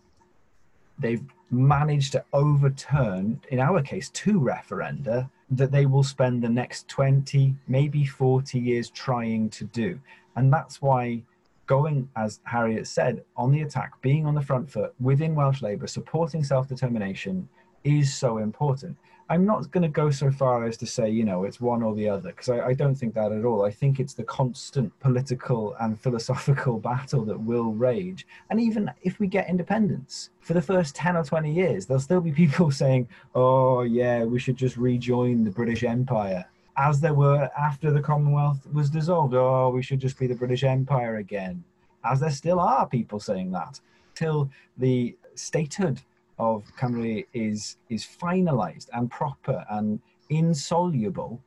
[0.99, 6.87] they've managed to overturn, in our case, two referenda that they will spend the next
[6.87, 9.99] 20, maybe 40 years trying to do.
[10.35, 11.21] And that's why
[11.67, 15.87] going, as Harriet said, on the attack, being on the front foot within Welsh Labour,
[15.87, 17.47] supporting self determination
[17.83, 18.97] is so important.
[19.29, 21.95] I'm not going to go so far as to say, you know, it's one or
[21.95, 23.63] the other, because I, I, don't think that at all.
[23.63, 28.27] I think it's the constant political and philosophical battle that will rage.
[28.49, 32.21] And even if we get independence, for the first 10 or 20 years, there'll still
[32.21, 36.45] be people saying, oh, yeah, we should just rejoin the British Empire.
[36.75, 40.63] As there were after the Commonwealth was dissolved, oh, we should just be the British
[40.63, 41.63] Empire again.
[42.03, 43.79] As there still are people saying that,
[44.15, 46.01] till the statehood
[46.39, 51.41] of Cymru is is finalized and proper and insoluble,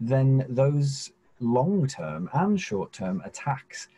[0.00, 3.88] then those long term and short term attacks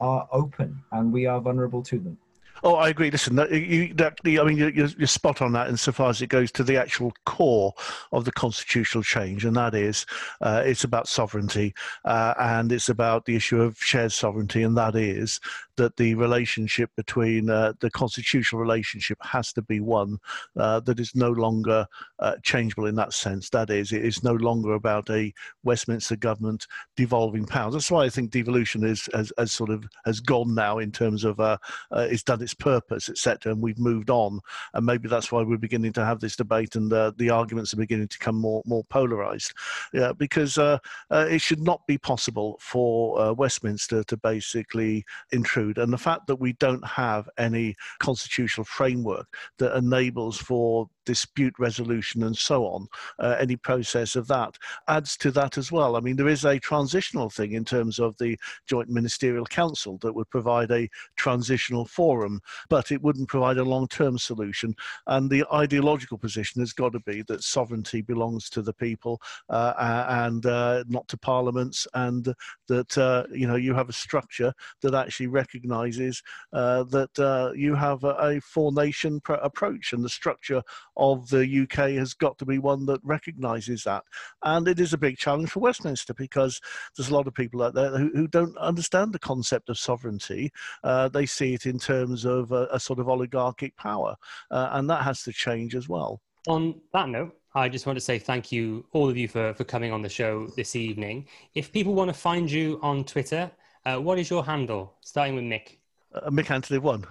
[0.00, 2.18] are open and we are vulnerable to them.
[2.64, 3.10] Oh, I agree.
[3.10, 6.50] Listen, that, you, that, I mean, you're, you're, spot on that insofar as it goes
[6.52, 7.72] to the actual core
[8.12, 10.06] of the constitutional change, and that is
[10.40, 14.96] uh, it's about sovereignty uh, and it's about the issue of shared sovereignty, and that
[14.96, 15.40] is
[15.76, 20.18] that the relationship between uh, the constitutional relationship has to be one
[20.56, 21.86] uh, that is no longer
[22.18, 23.48] uh, changeable in that sense.
[23.48, 25.32] That is, it is no longer about a
[25.62, 27.74] Westminster government devolving powers.
[27.74, 31.24] That's why I think devolution is has, has sort of has gone now in terms
[31.24, 31.56] of uh,
[31.92, 33.52] it's done its purpose, etc.
[33.52, 34.40] And we've moved on,
[34.72, 37.76] and maybe that's why we're beginning to have this debate, and uh, the arguments are
[37.76, 39.52] beginning to come more more polarized.
[39.92, 40.78] Yeah, because uh,
[41.10, 46.26] uh, it should not be possible for uh, Westminster to basically intrude and the fact
[46.26, 49.26] that we don't have any constitutional framework
[49.58, 52.86] that enables for dispute resolution and so on,
[53.18, 54.54] uh, any process of that
[54.88, 55.96] adds to that as well.
[55.96, 60.14] I mean, there is a transitional thing in terms of the Joint Ministerial Council that
[60.14, 64.74] would provide a transitional forum, but it wouldn't provide a long term solution.
[65.06, 70.04] And the ideological position has got to be that sovereignty belongs to the people uh,
[70.28, 72.34] and uh, not to parliaments, and
[72.68, 74.52] that uh, you know you have a structure
[74.82, 80.04] that actually recognises uh, that uh, you have a, a four nation pr- approach, and
[80.04, 80.62] the structure
[80.98, 84.04] of the UK has got to be one that recognises that.
[84.42, 86.60] And it is a big challenge for Westminster because
[86.96, 90.52] there's a lot of people out there who, who don't understand the concept of sovereignty.
[90.82, 94.16] Uh, they see it in terms of a, a sort of oligarchic power,
[94.50, 96.20] uh, and that has to change as well.
[96.46, 99.64] On that note, I just want to say thank you, all of you, for, for
[99.64, 101.26] coming on the show this evening.
[101.54, 103.50] If people want to find you on Twitter,
[103.84, 104.94] uh, what is your handle?
[105.00, 105.78] Starting with Mick.
[106.14, 107.04] Uh, Mick Antoniw 1.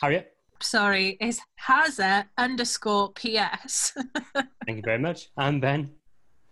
[0.00, 0.33] Harriet?
[0.64, 3.92] Sorry, is Haza underscore PS.
[4.66, 5.28] Thank you very much.
[5.36, 5.90] And Ben?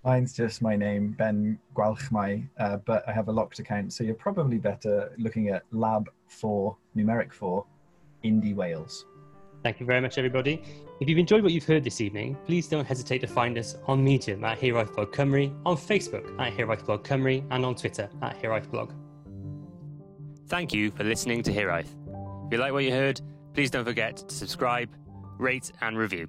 [0.04, 4.14] Mine's just my name, Ben Gwalchmai, uh, but I have a locked account, so you're
[4.16, 7.64] probably better looking at Lab 4, numeric 4,
[8.24, 9.04] Indie Wales.
[9.62, 10.60] Thank you very much, everybody.
[11.00, 14.02] If you've enjoyed what you've heard this evening, please don't hesitate to find us on
[14.02, 18.42] Medium at Hiraeth Blog Cymru, on Facebook at Hiraeth Blog Cymru, and on Twitter at
[18.42, 18.92] Hiraeth Blog.
[20.48, 21.86] Thank you for listening to Hiraeth.
[22.46, 23.20] If you like what you heard,
[23.55, 24.88] Please don't forget to subscribe,
[25.38, 26.28] rate, and review.